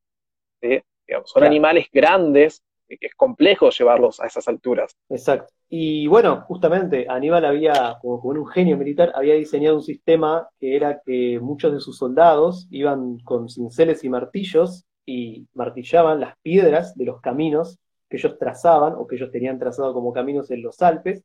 ¿sí? 0.61 0.81
Digamos, 1.07 1.29
son 1.29 1.41
claro. 1.41 1.51
animales 1.51 1.87
grandes, 1.91 2.63
que 2.87 3.07
es 3.07 3.15
complejo 3.15 3.69
llevarlos 3.69 4.19
a 4.19 4.27
esas 4.27 4.47
alturas. 4.47 4.95
Exacto. 5.09 5.53
Y 5.69 6.07
bueno, 6.07 6.41
justamente 6.47 7.05
Aníbal 7.09 7.45
había, 7.45 7.97
como, 8.01 8.19
como 8.21 8.39
un 8.41 8.47
genio 8.47 8.77
militar, 8.77 9.11
había 9.15 9.35
diseñado 9.35 9.77
un 9.77 9.83
sistema 9.83 10.49
que 10.59 10.75
era 10.75 11.01
que 11.05 11.39
muchos 11.41 11.73
de 11.73 11.79
sus 11.79 11.97
soldados 11.97 12.67
iban 12.71 13.17
con 13.19 13.49
cinceles 13.49 14.03
y 14.03 14.09
martillos 14.09 14.85
y 15.05 15.47
martillaban 15.53 16.19
las 16.19 16.37
piedras 16.41 16.95
de 16.95 17.05
los 17.05 17.21
caminos 17.21 17.79
que 18.09 18.17
ellos 18.17 18.37
trazaban 18.37 18.93
o 18.95 19.07
que 19.07 19.15
ellos 19.15 19.31
tenían 19.31 19.57
trazado 19.57 19.93
como 19.93 20.13
caminos 20.13 20.51
en 20.51 20.61
los 20.61 20.81
Alpes 20.81 21.23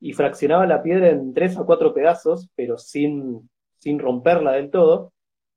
y 0.00 0.12
fraccionaba 0.14 0.66
la 0.66 0.82
piedra 0.82 1.10
en 1.10 1.32
tres 1.32 1.56
o 1.56 1.64
cuatro 1.64 1.94
pedazos, 1.94 2.48
pero 2.56 2.78
sin, 2.78 3.48
sin 3.78 3.98
romperla 3.98 4.52
del 4.52 4.70
todo, 4.70 5.12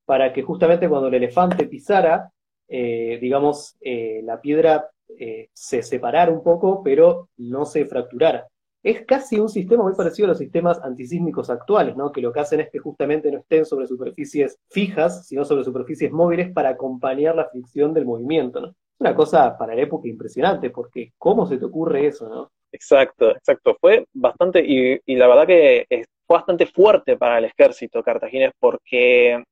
para 0.05 0.33
que 0.33 0.43
justamente 0.43 0.87
cuando 0.87 1.07
el 1.07 1.15
elefante 1.15 1.65
pisara, 1.65 2.31
eh, 2.67 3.17
digamos, 3.19 3.75
eh, 3.81 4.21
la 4.23 4.39
piedra 4.39 4.89
eh, 5.17 5.49
se 5.53 5.81
separara 5.81 6.31
un 6.31 6.43
poco, 6.43 6.83
pero 6.83 7.29
no 7.37 7.65
se 7.65 7.85
fracturara. 7.85 8.47
Es 8.85 9.03
casi 9.03 9.39
un 9.39 9.49
sistema 9.49 9.81
muy 9.81 9.95
parecido 9.95 10.27
a 10.27 10.29
los 10.29 10.37
sistemas 10.37 10.79
antisísmicos 10.83 11.49
actuales, 11.49 11.95
¿no? 11.95 12.11
que 12.11 12.21
lo 12.21 12.31
que 12.31 12.41
hacen 12.41 12.59
es 12.59 12.69
que 12.69 12.77
justamente 12.77 13.31
no 13.31 13.39
estén 13.39 13.65
sobre 13.65 13.87
superficies 13.87 14.59
fijas, 14.69 15.27
sino 15.27 15.43
sobre 15.43 15.63
superficies 15.63 16.11
móviles 16.11 16.53
para 16.53 16.69
acompañar 16.69 17.35
la 17.35 17.49
fricción 17.49 17.95
del 17.95 18.05
movimiento. 18.05 18.61
¿no? 18.61 18.75
Una 18.99 19.15
cosa 19.15 19.57
para 19.57 19.73
la 19.73 19.81
época 19.81 20.07
impresionante, 20.07 20.69
porque 20.69 21.13
¿cómo 21.17 21.47
se 21.47 21.57
te 21.57 21.65
ocurre 21.65 22.05
eso? 22.05 22.29
¿no? 22.29 22.51
Exacto, 22.71 23.31
exacto. 23.31 23.75
Fue 23.81 24.05
bastante, 24.13 24.63
y, 24.63 25.15
la 25.15 25.29
verdad 25.29 25.47
que 25.47 25.87
fue 26.27 26.37
bastante 26.37 26.67
fuerte 26.67 27.17
para 27.17 27.39
el 27.39 27.45
ejército 27.45 28.03
cartaginés 28.03 28.51
porque 28.59 29.43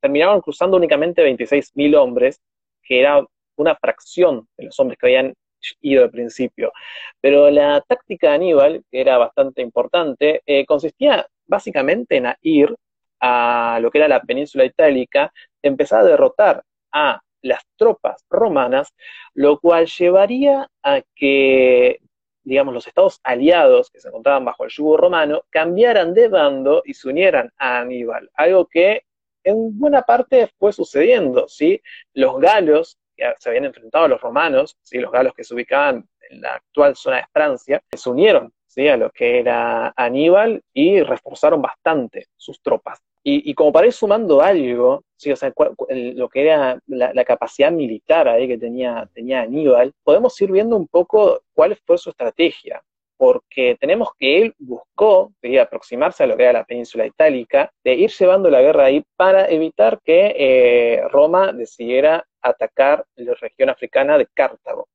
terminaron 0.00 0.40
cruzando 0.40 0.78
únicamente 0.78 1.22
26.000 1.22 1.96
hombres, 1.96 2.40
que 2.82 3.00
era 3.00 3.22
una 3.56 3.76
fracción 3.76 4.48
de 4.56 4.64
los 4.64 4.80
hombres 4.80 4.98
que 4.98 5.06
habían 5.06 5.34
ido 5.80 6.04
al 6.04 6.10
principio. 6.10 6.72
Pero 7.20 7.50
la 7.50 7.80
táctica 7.80 8.30
de 8.30 8.34
Aníbal, 8.34 8.84
que 8.90 9.00
era 9.00 9.18
bastante 9.18 9.62
importante, 9.62 10.42
eh, 10.46 10.64
consistía 10.66 11.26
básicamente 11.46 12.16
en 12.16 12.26
ir 12.42 12.74
a 13.20 13.78
lo 13.80 13.90
que 13.90 13.98
era 13.98 14.08
la 14.08 14.22
península 14.22 14.64
itálica, 14.64 15.32
empezar 15.62 16.00
a 16.00 16.04
derrotar 16.04 16.62
a 16.92 17.20
las 17.42 17.62
tropas 17.76 18.24
romanas, 18.30 18.94
lo 19.34 19.58
cual 19.60 19.86
llevaría 19.86 20.68
a 20.82 21.02
que 21.14 22.00
digamos, 22.44 22.74
los 22.74 22.86
estados 22.86 23.20
aliados 23.24 23.90
que 23.90 24.00
se 24.00 24.08
encontraban 24.08 24.44
bajo 24.44 24.64
el 24.64 24.70
yugo 24.70 24.98
romano 24.98 25.42
cambiaran 25.50 26.12
de 26.12 26.28
bando 26.28 26.82
y 26.84 26.94
se 26.94 27.08
unieran 27.08 27.50
a 27.56 27.80
Aníbal, 27.80 28.30
algo 28.34 28.66
que 28.66 29.02
en 29.42 29.78
buena 29.78 30.02
parte 30.02 30.50
fue 30.58 30.72
sucediendo, 30.72 31.48
¿sí? 31.48 31.80
Los 32.14 32.38
galos 32.40 32.98
se 33.38 33.48
habían 33.48 33.64
enfrentado 33.64 34.04
a 34.04 34.08
los 34.08 34.20
romanos, 34.20 34.76
¿sí? 34.82 34.98
Los 34.98 35.12
galos 35.12 35.34
que 35.34 35.44
se 35.44 35.54
ubicaban 35.54 36.06
en 36.30 36.40
la 36.40 36.54
actual 36.54 36.96
zona 36.96 37.18
de 37.18 37.26
Francia, 37.32 37.82
se 37.92 38.10
unieron, 38.10 38.52
¿sí? 38.66 38.88
A 38.88 38.96
lo 38.96 39.10
que 39.10 39.40
era 39.40 39.92
Aníbal 39.96 40.62
y 40.72 41.02
reforzaron 41.02 41.62
bastante 41.62 42.26
sus 42.36 42.60
tropas. 42.60 43.00
Y, 43.26 43.54
como 43.54 43.72
para 43.72 43.86
ir 43.86 43.94
sumando 43.94 44.42
algo, 44.42 45.02
¿sí? 45.16 45.32
o 45.32 45.36
sea, 45.36 45.50
lo 45.88 46.28
que 46.28 46.42
era 46.42 46.78
la, 46.86 47.10
la, 47.14 47.24
capacidad 47.24 47.72
militar 47.72 48.28
ahí 48.28 48.46
que 48.46 48.58
tenía, 48.58 49.08
tenía 49.14 49.40
Aníbal, 49.40 49.94
podemos 50.02 50.38
ir 50.42 50.52
viendo 50.52 50.76
un 50.76 50.86
poco 50.86 51.40
cuál 51.54 51.74
fue 51.86 51.96
su 51.96 52.10
estrategia, 52.10 52.82
porque 53.16 53.76
tenemos 53.80 54.10
que 54.18 54.42
él 54.42 54.54
buscó 54.58 55.32
de 55.40 55.58
aproximarse 55.58 56.24
a 56.24 56.26
lo 56.26 56.36
que 56.36 56.42
era 56.42 56.52
la 56.52 56.64
península 56.64 57.06
itálica, 57.06 57.70
de 57.82 57.94
ir 57.94 58.10
llevando 58.10 58.50
la 58.50 58.60
guerra 58.60 58.84
ahí 58.84 59.02
para 59.16 59.48
evitar 59.48 60.00
que 60.04 60.34
eh, 60.36 61.08
Roma 61.08 61.52
decidiera 61.52 62.26
atacar 62.48 63.04
la 63.16 63.34
región 63.34 63.70
africana 63.70 64.18
de 64.18 64.26
Cartago 64.26 64.88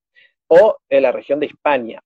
o 0.48 0.78
en 0.90 1.04
la 1.04 1.12
región 1.12 1.40
de 1.40 1.48
Hispania. 1.48 2.02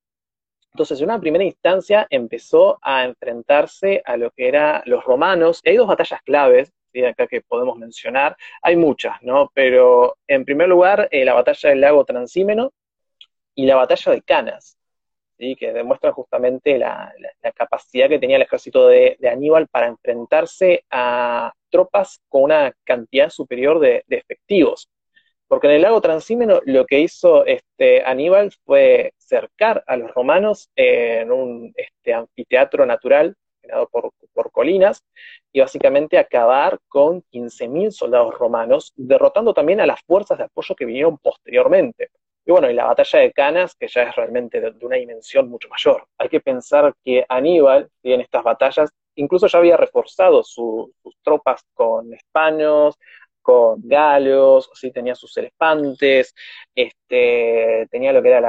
Entonces, 0.74 1.00
en 1.00 1.06
una 1.06 1.20
primera 1.20 1.44
instancia 1.44 2.08
empezó 2.10 2.80
a 2.82 3.06
enfrentarse 3.06 4.02
a 4.06 4.18
lo 4.18 4.32
que 4.32 4.48
eran 4.48 4.82
los 4.86 5.04
romanos. 5.04 5.62
Hay 5.64 5.78
dos 5.78 5.88
batallas 5.88 6.22
claves, 6.24 6.74
acá 7.02 7.28
que 7.28 7.42
podemos 7.42 7.78
mencionar. 7.78 8.36
Hay 8.62 8.76
muchas, 8.76 9.22
¿no? 9.22 9.52
Pero 9.54 10.18
en 10.28 10.46
primer 10.46 10.70
lugar, 10.70 11.08
eh, 11.12 11.26
la 11.26 11.34
batalla 11.34 11.70
del 11.70 11.82
lago 11.82 12.06
Transímeno 12.06 12.72
y 13.56 13.66
la 13.66 13.76
batalla 13.76 14.12
de 14.12 14.22
Canas. 14.22 14.78
que 15.38 15.74
demuestran 15.74 16.14
justamente 16.14 16.78
la, 16.78 17.14
capacidad 17.56 18.08
que 18.08 18.20
tenía 18.20 18.38
el 18.38 18.44
ejército 18.44 18.88
de, 18.88 19.18
Aníbal 19.30 19.68
para 19.68 19.88
enfrentarse 19.88 20.86
a 20.90 21.52
tropas 21.70 22.22
con 22.30 22.44
una 22.44 22.74
cantidad 22.86 23.30
superior 23.30 23.80
de, 23.80 24.06
efectivos. 24.08 24.90
Porque 25.54 25.68
en 25.68 25.74
el 25.74 25.84
lago 25.84 26.02
Transímeno 26.02 26.62
lo 26.66 26.88
que 26.88 27.00
hizo 27.00 27.46
este, 27.46 28.04
Aníbal 28.04 28.52
fue 28.66 29.14
cercar 29.20 29.84
a 29.86 29.98
los 29.98 30.12
romanos 30.12 30.72
en 30.76 31.32
un 31.32 31.72
este, 31.76 32.12
anfiteatro 32.12 32.88
natural 32.88 33.36
generado 33.62 33.88
por, 33.88 34.52
colinas, 34.52 35.04
y 35.52 35.60
básicamente 35.60 36.18
acabar 36.18 36.80
con 36.88 37.22
15.000 37.32 37.92
soldados 37.92 38.34
romanos, 38.34 38.94
derrotando 38.96 39.54
también 39.54 39.80
a 39.80 39.86
las 39.86 40.02
fuerzas 40.02 40.40
de 40.40 40.46
apoyo 40.46 40.74
que 40.74 40.86
vinieron 40.86 41.20
posteriormente. 41.20 42.10
Y 42.48 42.52
bueno, 42.52 42.68
y 42.72 42.74
la 42.74 42.86
batalla 42.86 43.20
de 43.20 43.32
Canas, 43.32 43.76
que 43.76 43.88
ya 43.88 44.02
es 44.10 44.16
realmente 44.16 44.60
de, 44.60 44.74
una 44.84 44.96
dimensión 44.96 45.50
mucho 45.50 45.70
mayor. 45.70 46.08
Hay 46.18 46.30
que 46.30 46.42
pensar 46.42 46.96
que 47.06 47.24
Aníbal, 47.30 47.92
en 48.02 48.22
estas 48.22 48.44
batallas, 48.44 48.90
incluso 49.14 49.46
ya 49.46 49.60
había 49.60 49.78
reforzado 49.78 50.44
sus 50.44 50.90
tropas 51.22 51.62
con 51.76 52.12
españoles, 52.12 52.96
con 53.44 53.82
galos, 53.84 54.70
¿sí? 54.74 54.92
tenía 54.92 55.14
sus 55.14 55.38
elefantes, 55.38 56.34
este, 56.74 57.88
tenía 57.92 58.12
lo 58.12 58.24
que 58.24 58.30
era 58.30 58.42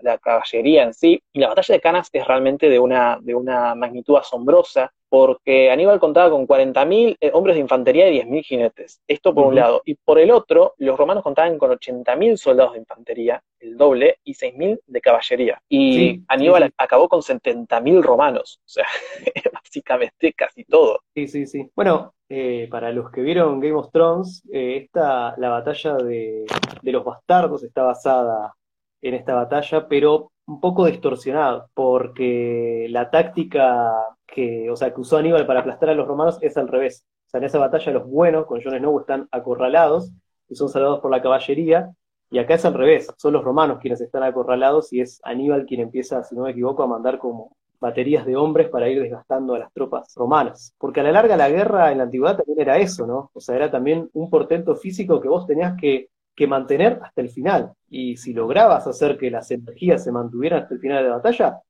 la, 0.00 0.18
caballería 0.18 0.84
en 0.84 0.94
sí. 0.94 1.22
Y 1.32 1.40
la 1.40 1.48
batalla 1.48 1.74
de 1.74 1.80
Canas 1.80 2.08
es 2.12 2.26
realmente 2.26 2.70
de 2.70 2.78
una, 2.78 3.18
de 3.20 3.34
una 3.34 3.74
magnitud 3.74 4.16
asombrosa, 4.16 4.90
porque 5.08 5.70
Aníbal 5.70 6.00
contaba 6.00 6.30
con 6.30 6.46
40.000 6.46 7.16
eh, 7.20 7.30
hombres 7.32 7.56
de 7.56 7.60
infantería 7.60 8.08
y 8.08 8.20
10.000 8.20 8.42
jinetes. 8.42 9.00
Esto 9.06 9.34
por 9.34 9.46
un 9.46 9.54
lado. 9.54 9.82
Y 9.84 9.94
por 9.94 10.18
el 10.18 10.30
otro, 10.30 10.74
los 10.78 10.96
romanos 10.96 11.22
contaban 11.22 11.58
con 11.58 11.70
80.000 11.70 12.36
soldados 12.36 12.72
de 12.72 12.80
infantería, 12.80 13.42
el 13.60 13.76
doble, 13.76 14.18
y 14.24 14.34
6.000 14.34 14.80
de 14.86 15.00
caballería. 15.00 15.62
Y 15.68 16.22
Aníbal 16.28 16.70
acabó 16.76 17.08
con 17.08 17.20
70.000 17.20 18.02
romanos. 18.02 18.60
O 18.64 18.68
sea, 18.68 18.86
básicamente 19.76 20.32
casi 20.32 20.64
todo. 20.64 21.00
Sí, 21.14 21.28
sí, 21.28 21.46
sí. 21.46 21.70
Bueno, 21.74 22.14
eh, 22.28 22.68
para 22.70 22.92
los 22.92 23.10
que 23.10 23.22
vieron 23.22 23.60
Game 23.60 23.74
of 23.74 23.90
Thrones, 23.92 24.42
eh, 24.52 24.78
esta, 24.84 25.34
la 25.38 25.50
batalla 25.50 25.96
de, 25.96 26.44
de 26.82 26.92
los 26.92 27.04
bastardos 27.04 27.62
está 27.62 27.82
basada 27.82 28.54
en 29.02 29.14
esta 29.14 29.34
batalla, 29.34 29.86
pero 29.88 30.32
un 30.46 30.60
poco 30.60 30.86
distorsionado, 30.86 31.68
porque 31.74 32.86
la 32.90 33.10
táctica 33.10 33.92
que, 34.26 34.70
o 34.70 34.76
sea, 34.76 34.94
que 34.94 35.00
usó 35.00 35.16
Aníbal 35.18 35.46
para 35.46 35.60
aplastar 35.60 35.90
a 35.90 35.94
los 35.94 36.06
romanos 36.06 36.38
es 36.40 36.56
al 36.56 36.68
revés. 36.68 37.04
O 37.26 37.30
sea, 37.30 37.38
en 37.38 37.44
esa 37.44 37.58
batalla 37.58 37.92
los 37.92 38.08
buenos 38.08 38.46
con 38.46 38.62
Jon 38.62 38.78
Snow 38.78 39.00
están 39.00 39.28
acorralados 39.32 40.12
y 40.48 40.54
son 40.54 40.68
salvados 40.68 41.00
por 41.00 41.10
la 41.10 41.20
caballería, 41.20 41.90
y 42.30 42.38
acá 42.38 42.54
es 42.54 42.64
al 42.64 42.74
revés, 42.74 43.08
son 43.18 43.32
los 43.34 43.44
romanos 43.44 43.78
quienes 43.80 44.00
están 44.00 44.22
acorralados 44.22 44.92
y 44.92 45.00
es 45.00 45.20
Aníbal 45.24 45.64
quien 45.66 45.80
empieza, 45.80 46.22
si 46.24 46.34
no 46.34 46.42
me 46.42 46.50
equivoco, 46.50 46.82
a 46.82 46.86
mandar 46.88 47.18
como 47.18 47.56
baterías 47.80 48.26
de 48.26 48.36
hombres 48.36 48.68
para 48.68 48.88
ir 48.88 49.00
desgastando 49.00 49.54
a 49.54 49.58
las 49.58 49.72
tropas 49.72 50.12
romanas. 50.16 50.74
Porque 50.78 51.00
a 51.00 51.02
la 51.02 51.12
larga 51.12 51.36
la 51.36 51.48
guerra 51.48 51.92
en 51.92 51.98
la 51.98 52.04
antigüedad 52.04 52.36
también 52.36 52.60
era 52.60 52.78
eso, 52.78 53.06
¿no? 53.06 53.30
O 53.32 53.40
sea, 53.40 53.56
era 53.56 53.70
también 53.70 54.08
un 54.12 54.30
portento 54.30 54.74
físico 54.76 55.20
que 55.20 55.28
vos 55.28 55.46
tenías 55.46 55.74
que 55.80 56.08
que 56.36 56.46
mantener 56.46 57.00
hasta 57.02 57.22
el 57.22 57.30
final. 57.30 57.72
Y 57.88 58.18
si 58.18 58.34
lograbas 58.34 58.86
hacer 58.86 59.16
que 59.16 59.30
las 59.30 59.50
energías 59.50 60.04
se 60.04 60.12
mantuvieran 60.12 60.62
hasta 60.62 60.74
el 60.74 60.80
final 60.80 61.02
de 61.02 61.08
la 61.08 61.16
batalla, 61.16 61.60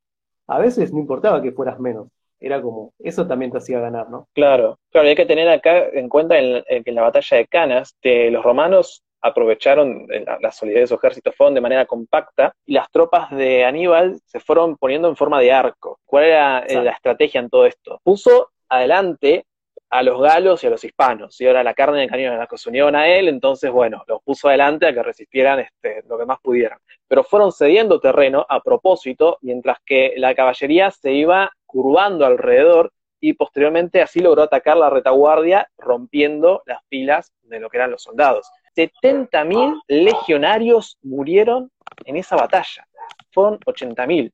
a 0.49 0.59
veces 0.59 0.92
no 0.92 0.99
importaba 0.99 1.40
que 1.40 1.53
fueras 1.53 1.79
menos. 1.79 2.09
Era 2.38 2.61
como, 2.61 2.92
eso 2.99 3.27
también 3.27 3.51
te 3.51 3.59
hacía 3.59 3.81
ganar, 3.81 4.11
¿no? 4.11 4.29
Claro, 4.35 4.79
claro, 4.90 5.09
hay 5.09 5.14
que 5.14 5.25
tener 5.25 5.49
acá 5.49 5.88
en 5.88 6.09
cuenta 6.09 6.38
en, 6.38 6.62
que 6.85 6.90
en 6.90 6.95
la 6.95 7.03
batalla 7.03 7.38
de 7.38 7.47
Canas, 7.47 7.97
que 8.03 8.31
los 8.31 8.45
romanos 8.45 9.03
aprovecharon 9.21 10.07
la, 10.41 10.53
solidez 10.53 10.81
de 10.83 10.87
su 10.87 10.95
ejército, 10.95 11.33
fueron 11.33 11.55
de 11.55 11.61
manera 11.61 11.87
compacta, 11.87 12.53
y 12.65 12.75
las 12.75 12.91
tropas 12.91 13.31
de 13.31 13.65
Aníbal 13.65 14.21
se 14.25 14.41
fueron 14.41 14.77
poniendo 14.77 15.09
en 15.09 15.17
forma 15.17 15.41
de 15.41 15.53
arco. 15.53 15.99
¿Cuál 16.05 16.25
era 16.25 16.59
eh, 16.61 16.83
la 16.83 16.93
estrategia 16.93 17.41
en 17.41 17.51
todo 17.51 17.67
esto? 17.67 18.01
Puso 18.03 18.51
adelante 18.69 19.45
a 19.91 20.03
los 20.03 20.21
galos 20.21 20.63
y 20.63 20.67
a 20.67 20.71
los 20.71 20.85
hispanos. 20.85 21.41
Y 21.41 21.47
ahora 21.47 21.63
la 21.63 21.75
carne 21.75 22.01
de 22.01 22.09
cañón 22.09 22.39
la 22.39 22.47
que 22.47 22.59
se 22.59 22.69
unieron 22.69 22.97
a 22.97 23.09
él, 23.09 23.29
entonces, 23.29 23.71
bueno, 23.71 24.03
los 24.07 24.23
puso 24.23 24.49
adelante 24.49 24.87
a 24.87 24.93
que 24.93 25.03
resistieran 25.03 25.61
este, 25.61 26.03
lo 26.09 26.19
que 26.19 26.27
más 26.27 26.39
pudieran. 26.41 26.79
Pero 27.09 27.25
fueron 27.25 27.53
cediendo 27.53 28.01
terreno 28.01 28.45
a 28.49 28.61
propósito, 28.61 29.39
mientras 29.43 29.79
que 29.85 30.15
la 30.17 30.35
caballería 30.35 30.91
se 30.91 31.13
iba 31.13 31.51
curvando 31.67 32.27
alrededor 32.27 32.93
y 33.21 33.33
posteriormente 33.33 34.03
así 34.03 34.21
logró 34.21 34.43
atacar 34.43 34.77
la 34.77 34.91
retaguardia, 34.91 35.69
rompiendo 35.79 36.63
las 36.67 36.85
filas 36.89 37.33
de 37.43 37.61
lo 37.61 37.71
que 37.71 37.79
eran 37.79 37.91
los 37.91 38.03
soldados. 38.03 38.51
70.000 38.77 39.81
legionarios 39.89 40.99
murieron 41.03 41.71
en 42.05 42.17
esa 42.17 42.37
batalla. 42.37 42.87
Fueron 43.33 43.59
80.000. 43.61 44.33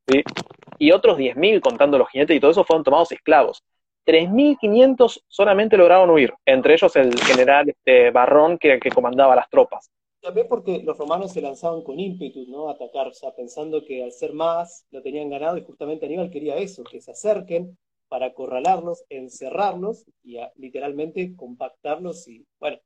Y 0.78 0.90
otros 0.92 1.16
10.000, 1.16 1.60
contando 1.60 1.98
los 1.98 2.08
jinetes 2.08 2.36
y 2.36 2.40
todo 2.40 2.50
eso, 2.50 2.64
fueron 2.64 2.84
tomados 2.84 3.12
esclavos. 3.12 3.62
3.500 4.06 5.22
solamente 5.28 5.76
lograron 5.76 6.10
huir, 6.10 6.34
entre 6.44 6.74
ellos 6.74 6.96
el 6.96 7.16
general 7.20 7.68
este, 7.68 8.10
Barrón, 8.10 8.58
que, 8.58 8.80
que 8.80 8.90
comandaba 8.90 9.36
las 9.36 9.48
tropas. 9.48 9.90
También 10.20 10.46
porque 10.48 10.82
los 10.82 10.98
romanos 10.98 11.32
se 11.32 11.40
lanzaban 11.40 11.82
con 11.82 11.98
ímpetu, 11.98 12.46
¿no? 12.48 12.68
A 12.68 12.72
atacar, 12.72 13.08
o 13.08 13.12
sea, 13.12 13.34
pensando 13.34 13.84
que 13.84 14.02
al 14.02 14.12
ser 14.12 14.32
más 14.32 14.86
lo 14.90 15.02
tenían 15.02 15.30
ganado 15.30 15.56
y 15.56 15.64
justamente 15.64 16.06
Aníbal 16.06 16.30
quería 16.30 16.56
eso, 16.56 16.84
que 16.84 17.00
se 17.00 17.12
acerquen 17.12 17.76
para 18.08 18.26
acorralarlos, 18.26 19.04
encerrarlos 19.08 20.04
y 20.22 20.36
literalmente 20.56 21.34
compactarlos 21.34 22.28
y, 22.28 22.46
bueno, 22.60 22.78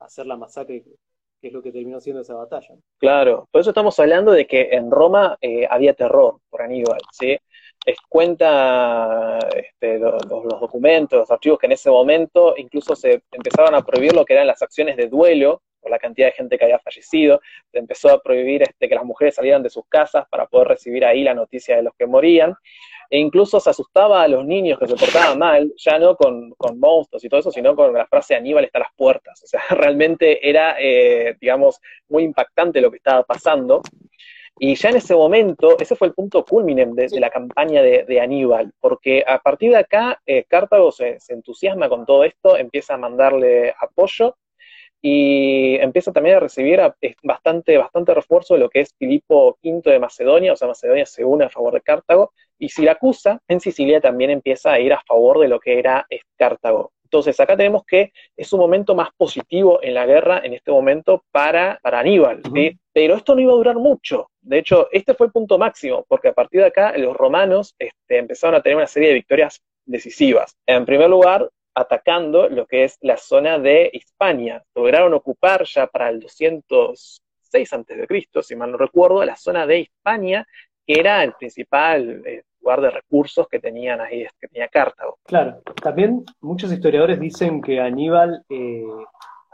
hacer 0.00 0.26
la 0.26 0.36
masacre 0.36 0.84
que 1.40 1.48
es 1.48 1.52
lo 1.52 1.62
que 1.62 1.70
terminó 1.70 2.00
siendo 2.00 2.22
esa 2.22 2.34
batalla. 2.34 2.74
Claro, 2.98 3.48
por 3.52 3.60
eso 3.60 3.70
estamos 3.70 3.96
hablando 4.00 4.32
de 4.32 4.46
que 4.46 4.70
en 4.72 4.90
Roma 4.90 5.38
eh, 5.40 5.68
había 5.70 5.94
terror 5.94 6.40
por 6.50 6.62
Aníbal, 6.62 7.00
¿sí? 7.12 7.38
cuenta 8.08 9.38
este, 9.54 9.98
los, 9.98 10.22
documentos, 10.28 11.20
los 11.20 11.30
archivos 11.30 11.58
que 11.58 11.66
en 11.66 11.72
ese 11.72 11.90
momento 11.90 12.54
incluso 12.56 12.94
se 12.94 13.22
empezaron 13.30 13.74
a 13.74 13.82
prohibir 13.82 14.14
lo 14.14 14.24
que 14.24 14.34
eran 14.34 14.46
las 14.46 14.60
acciones 14.60 14.96
de 14.96 15.08
duelo 15.08 15.62
por 15.80 15.90
la 15.90 15.98
cantidad 15.98 16.28
de 16.28 16.32
gente 16.32 16.58
que 16.58 16.64
había 16.64 16.78
fallecido, 16.78 17.40
empezó 17.72 18.10
a 18.10 18.22
prohibir 18.22 18.62
este, 18.62 18.88
que 18.88 18.94
las 18.94 19.04
mujeres 19.04 19.34
salieran 19.34 19.62
de 19.62 19.70
sus 19.70 19.84
casas 19.88 20.26
para 20.28 20.46
poder 20.46 20.68
recibir 20.68 21.04
ahí 21.04 21.22
la 21.22 21.34
noticia 21.34 21.76
de 21.76 21.82
los 21.82 21.94
que 21.94 22.06
morían, 22.06 22.54
e 23.10 23.18
incluso 23.18 23.58
se 23.58 23.70
asustaba 23.70 24.22
a 24.22 24.28
los 24.28 24.44
niños 24.44 24.78
que 24.78 24.86
se 24.86 24.94
portaban 24.94 25.38
mal, 25.38 25.72
ya 25.76 25.98
no 25.98 26.14
con, 26.16 26.54
monstruos 26.76 27.24
y 27.24 27.28
todo 27.28 27.40
eso, 27.40 27.50
sino 27.50 27.74
con 27.74 27.92
la 27.94 28.06
frase 28.06 28.34
Aníbal 28.34 28.64
está 28.64 28.78
a 28.78 28.82
las 28.82 28.92
puertas. 28.94 29.42
O 29.42 29.46
sea, 29.46 29.60
realmente 29.70 30.46
era, 30.48 30.76
eh, 30.78 31.36
digamos, 31.40 31.80
muy 32.08 32.24
impactante 32.24 32.80
lo 32.80 32.90
que 32.90 32.98
estaba 32.98 33.22
pasando. 33.22 33.82
Y 34.60 34.74
ya 34.74 34.90
en 34.90 34.96
ese 34.96 35.14
momento, 35.14 35.78
ese 35.78 35.94
fue 35.94 36.08
el 36.08 36.14
punto 36.14 36.44
culmine 36.44 36.84
de, 36.84 37.20
la 37.20 37.30
campaña 37.30 37.80
de, 37.80 38.20
Aníbal, 38.20 38.72
porque 38.80 39.24
a 39.26 39.38
partir 39.38 39.70
de 39.70 39.76
acá 39.76 40.20
eh, 40.26 40.44
Cartago 40.48 40.90
se, 40.90 41.18
entusiasma 41.28 41.88
con 41.88 42.04
todo 42.04 42.24
esto, 42.24 42.56
empieza 42.56 42.94
a 42.94 42.98
mandarle 42.98 43.72
apoyo 43.80 44.36
y 45.00 45.76
empieza 45.76 46.12
también 46.12 46.36
a 46.36 46.40
recibir 46.40 46.80
bastante, 47.22 47.78
bastante 47.78 48.14
refuerzo 48.14 48.54
de 48.54 48.60
lo 48.60 48.68
que 48.68 48.80
es 48.80 48.94
Filipo 48.98 49.56
V 49.62 49.90
de 49.90 49.98
Macedonia, 49.98 50.52
o 50.52 50.56
sea, 50.56 50.68
Macedonia 50.68 51.06
se 51.06 51.24
une 51.24 51.44
a 51.44 51.50
favor 51.50 51.74
de 51.74 51.80
Cartago, 51.80 52.32
y 52.58 52.68
Siracusa 52.68 53.40
en 53.46 53.60
Sicilia 53.60 54.00
también 54.00 54.30
empieza 54.30 54.72
a 54.72 54.80
ir 54.80 54.92
a 54.92 55.02
favor 55.06 55.38
de 55.38 55.48
lo 55.48 55.60
que 55.60 55.78
era 55.78 56.06
Cartago. 56.36 56.92
Entonces, 57.04 57.40
acá 57.40 57.56
tenemos 57.56 57.84
que 57.86 58.12
es 58.36 58.52
un 58.52 58.60
momento 58.60 58.94
más 58.94 59.08
positivo 59.16 59.82
en 59.82 59.94
la 59.94 60.04
guerra 60.04 60.42
en 60.44 60.52
este 60.52 60.70
momento 60.70 61.24
para, 61.30 61.78
para 61.82 62.00
Aníbal, 62.00 62.42
pero 62.92 63.14
esto 63.14 63.34
no 63.34 63.40
iba 63.40 63.52
a 63.52 63.56
durar 63.56 63.76
mucho. 63.76 64.28
De 64.42 64.58
hecho, 64.58 64.88
este 64.92 65.14
fue 65.14 65.28
el 65.28 65.32
punto 65.32 65.56
máximo, 65.56 66.04
porque 66.06 66.28
a 66.28 66.34
partir 66.34 66.60
de 66.60 66.66
acá 66.66 66.92
los 66.98 67.16
romanos 67.16 67.74
este, 67.78 68.18
empezaron 68.18 68.56
a 68.56 68.62
tener 68.62 68.76
una 68.76 68.86
serie 68.86 69.08
de 69.08 69.14
victorias 69.14 69.62
decisivas. 69.86 70.54
En 70.66 70.84
primer 70.84 71.08
lugar, 71.08 71.48
atacando 71.74 72.48
lo 72.48 72.66
que 72.66 72.84
es 72.84 72.98
la 73.00 73.16
zona 73.16 73.58
de 73.58 73.90
Hispania. 73.92 74.62
Lograron 74.74 75.14
ocupar 75.14 75.64
ya 75.64 75.86
para 75.86 76.08
el 76.08 76.20
206 76.20 77.72
a.C., 77.72 78.42
si 78.42 78.56
mal 78.56 78.72
no 78.72 78.78
recuerdo, 78.78 79.24
la 79.24 79.36
zona 79.36 79.66
de 79.66 79.80
Hispania, 79.80 80.46
que 80.86 80.98
era 80.98 81.22
el 81.22 81.32
principal 81.34 82.22
eh, 82.26 82.42
lugar 82.60 82.80
de 82.80 82.90
recursos 82.90 83.46
que 83.48 83.58
tenían 83.58 84.00
ahí, 84.00 84.26
que 84.40 84.48
tenía 84.48 84.68
Cartago. 84.68 85.18
Claro, 85.24 85.62
también 85.82 86.24
muchos 86.40 86.72
historiadores 86.72 87.20
dicen 87.20 87.60
que 87.60 87.80
Aníbal 87.80 88.44
eh, 88.48 88.82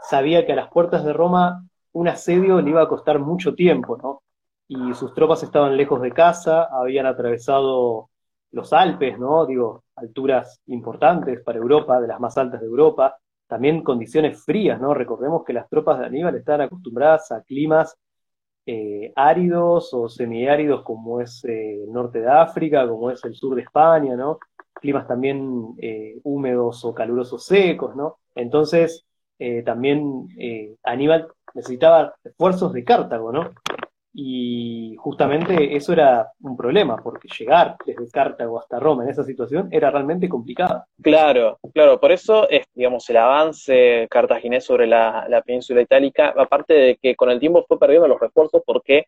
sabía 0.09 0.45
que 0.45 0.53
a 0.53 0.55
las 0.55 0.69
puertas 0.69 1.03
de 1.03 1.13
Roma 1.13 1.65
un 1.93 2.07
asedio 2.07 2.61
le 2.61 2.69
iba 2.69 2.81
a 2.81 2.89
costar 2.89 3.19
mucho 3.19 3.55
tiempo, 3.55 3.97
¿no? 3.97 4.21
Y 4.67 4.93
sus 4.95 5.13
tropas 5.13 5.43
estaban 5.43 5.77
lejos 5.77 6.01
de 6.01 6.11
casa, 6.11 6.67
habían 6.71 7.05
atravesado 7.05 8.09
los 8.51 8.73
Alpes, 8.73 9.19
¿no? 9.19 9.45
Digo, 9.45 9.83
alturas 9.95 10.61
importantes 10.67 11.41
para 11.43 11.59
Europa, 11.59 11.99
de 11.99 12.07
las 12.07 12.19
más 12.19 12.37
altas 12.37 12.61
de 12.61 12.67
Europa, 12.67 13.17
también 13.47 13.83
condiciones 13.83 14.43
frías, 14.43 14.79
¿no? 14.79 14.93
Recordemos 14.93 15.43
que 15.43 15.53
las 15.53 15.69
tropas 15.69 15.99
de 15.99 16.05
Aníbal 16.05 16.35
estaban 16.35 16.61
acostumbradas 16.61 17.31
a 17.31 17.41
climas 17.43 17.97
eh, 18.65 19.13
áridos 19.15 19.93
o 19.93 20.09
semiáridos 20.09 20.81
como 20.83 21.21
es 21.21 21.45
eh, 21.45 21.83
el 21.83 21.91
norte 21.91 22.21
de 22.21 22.29
África, 22.29 22.87
como 22.87 23.11
es 23.11 23.23
el 23.23 23.35
sur 23.35 23.55
de 23.55 23.61
España, 23.61 24.15
¿no? 24.15 24.39
Climas 24.73 25.07
también 25.07 25.75
eh, 25.79 26.19
húmedos 26.23 26.83
o 26.83 26.93
calurosos 26.93 27.45
secos, 27.45 27.95
¿no? 27.95 28.17
Entonces, 28.33 29.05
también 29.65 30.29
Aníbal 30.83 31.27
necesitaba 31.53 32.15
esfuerzos 32.23 32.71
de 32.71 32.85
Cartago, 32.85 33.33
¿no? 33.33 33.51
Y 34.17 34.95
justamente 34.97 35.75
eso 35.75 35.91
era 35.91 36.31
un 36.39 36.55
problema, 36.55 36.95
porque 36.95 37.27
llegar 37.37 37.75
desde 37.85 38.09
Cartago 38.09 38.57
hasta 38.57 38.79
Roma 38.79 39.03
en 39.03 39.09
esa 39.09 39.25
situación 39.25 39.67
era 39.71 39.91
realmente 39.91 40.29
complicado. 40.29 40.85
Claro, 41.01 41.59
claro, 41.73 41.99
por 41.99 42.13
eso 42.13 42.49
es, 42.49 42.65
digamos, 42.73 43.09
el 43.09 43.17
avance 43.17 44.07
cartaginés 44.09 44.63
sobre 44.63 44.87
la, 44.87 45.43
península 45.45 45.81
itálica, 45.81 46.33
aparte 46.37 46.73
de 46.73 46.95
que 46.95 47.13
con 47.13 47.29
el 47.29 47.41
tiempo 47.41 47.65
fue 47.67 47.77
perdiendo 47.77 48.07
los 48.07 48.21
refuerzos 48.21 48.61
porque 48.65 49.03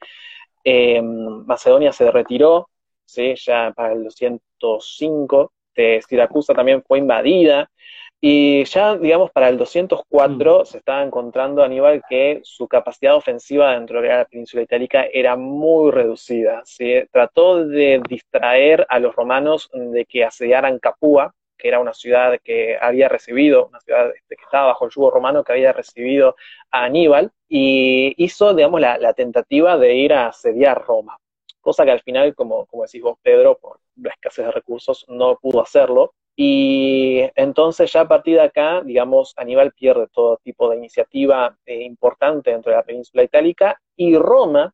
eh, 0.62 1.02
Macedonia 1.02 1.93
se 1.93 2.12
retiró, 2.12 2.70
¿sí? 3.06 3.34
ya 3.38 3.72
para 3.74 3.93
el 3.93 4.04
205, 4.04 5.54
de 5.74 6.02
Siracusa 6.06 6.54
también 6.54 6.84
fue 6.84 7.00
invadida, 7.00 7.70
y 8.19 8.63
ya, 8.65 8.97
digamos, 8.97 9.32
para 9.32 9.47
el 9.49 9.58
204 9.58 10.62
mm. 10.62 10.65
se 10.65 10.77
estaba 10.80 11.03
encontrando 11.03 11.63
Aníbal 11.63 12.01
que 12.10 12.41
su 12.43 12.67
capacidad 12.67 13.15
ofensiva 13.15 13.73
dentro 13.73 14.01
de 14.01 14.08
la 14.08 14.25
península 14.25 14.63
itálica 14.63 15.06
era 15.13 15.36
muy 15.36 15.91
reducida. 15.91 16.63
Trató 17.12 17.65
de 17.65 18.01
distraer 18.10 18.88
a 18.89 18.99
los 18.99 19.15
romanos 19.15 19.69
de 19.71 20.06
que 20.06 20.23
asediaran 20.23 20.80
Capua, 20.80 21.36
que 21.58 21.67
era 21.67 21.80
una 21.80 21.93
ciudad 21.93 22.39
que 22.43 22.77
había 22.80 23.08
recibido, 23.08 23.67
una 23.67 23.80
ciudad 23.82 24.12
este, 24.15 24.36
que 24.36 24.43
estaba 24.43 24.67
bajo 24.67 24.86
el 24.86 24.91
yugo 24.91 25.12
romano, 25.12 25.43
que 25.43 25.53
había 25.53 25.73
recibido 25.73 26.36
a 26.71 26.86
Aníbal, 26.86 27.32
y 27.47 28.13
hizo, 28.17 28.53
digamos, 28.53 28.82
la, 28.82 29.13
tentativa 29.13 29.77
de 29.77 29.95
ir 29.95 30.13
a 30.13 30.27
asediar 30.27 30.84
Roma. 30.84 31.17
Cosa 31.62 31.86
que 31.86 31.91
al 31.91 32.01
final, 32.01 32.34
como, 32.36 32.65
como 32.67 32.84
decís 32.84 33.01
vos, 33.01 33.17
Pedro, 33.21 33.58
por 33.58 33.80
la 33.95 34.12
escasez 34.12 34.45
de 34.45 34.51
recursos, 34.51 35.06
no 35.08 35.38
pudo 35.38 35.62
hacerlo. 35.62 36.13
Y 36.39 37.23
entonces 37.36 37.91
ya 37.91 38.02
a 38.02 38.08
partir 38.08 38.36
de 38.36 38.43
acá, 38.43 38.82
digamos, 38.84 39.34
Aníbal 39.38 39.71
pierde 39.71 40.06
todo 40.13 40.38
tipo 40.38 40.69
de 40.69 40.78
iniciativa 40.78 41.58
eh, 41.65 41.82
importante 41.82 42.52
dentro 42.52 42.69
de 42.71 42.78
la 42.78 42.84
península 42.84 43.23
itálica 43.23 43.82
y 43.95 44.15
Roma, 44.15 44.71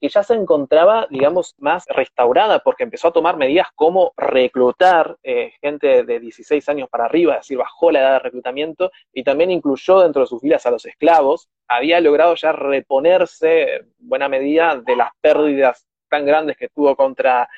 que 0.00 0.08
ya 0.08 0.22
se 0.22 0.34
encontraba, 0.34 1.08
digamos, 1.10 1.56
más 1.58 1.86
restaurada 1.88 2.60
porque 2.60 2.84
empezó 2.84 3.08
a 3.08 3.12
tomar 3.12 3.36
medidas 3.36 3.66
como 3.74 4.12
reclutar 4.16 5.16
eh, 5.24 5.52
gente 5.60 6.04
de 6.04 6.20
16 6.20 6.68
años 6.68 6.88
para 6.88 7.06
arriba, 7.06 7.34
es 7.34 7.40
decir, 7.40 7.58
bajó 7.58 7.90
la 7.90 7.98
edad 7.98 8.12
de 8.12 8.18
reclutamiento 8.20 8.92
y 9.12 9.24
también 9.24 9.50
incluyó 9.50 10.02
dentro 10.02 10.22
de 10.22 10.28
sus 10.28 10.40
filas 10.40 10.64
a 10.66 10.70
los 10.70 10.86
esclavos, 10.86 11.48
había 11.66 12.00
logrado 12.00 12.36
ya 12.36 12.52
reponerse 12.52 13.74
en 13.74 13.92
buena 13.98 14.28
medida 14.28 14.76
de 14.76 14.94
las 14.94 15.10
pérdidas 15.20 15.84
tan 16.08 16.26
grandes 16.26 16.56
que 16.56 16.68
tuvo 16.68 16.94
contra, 16.94 17.48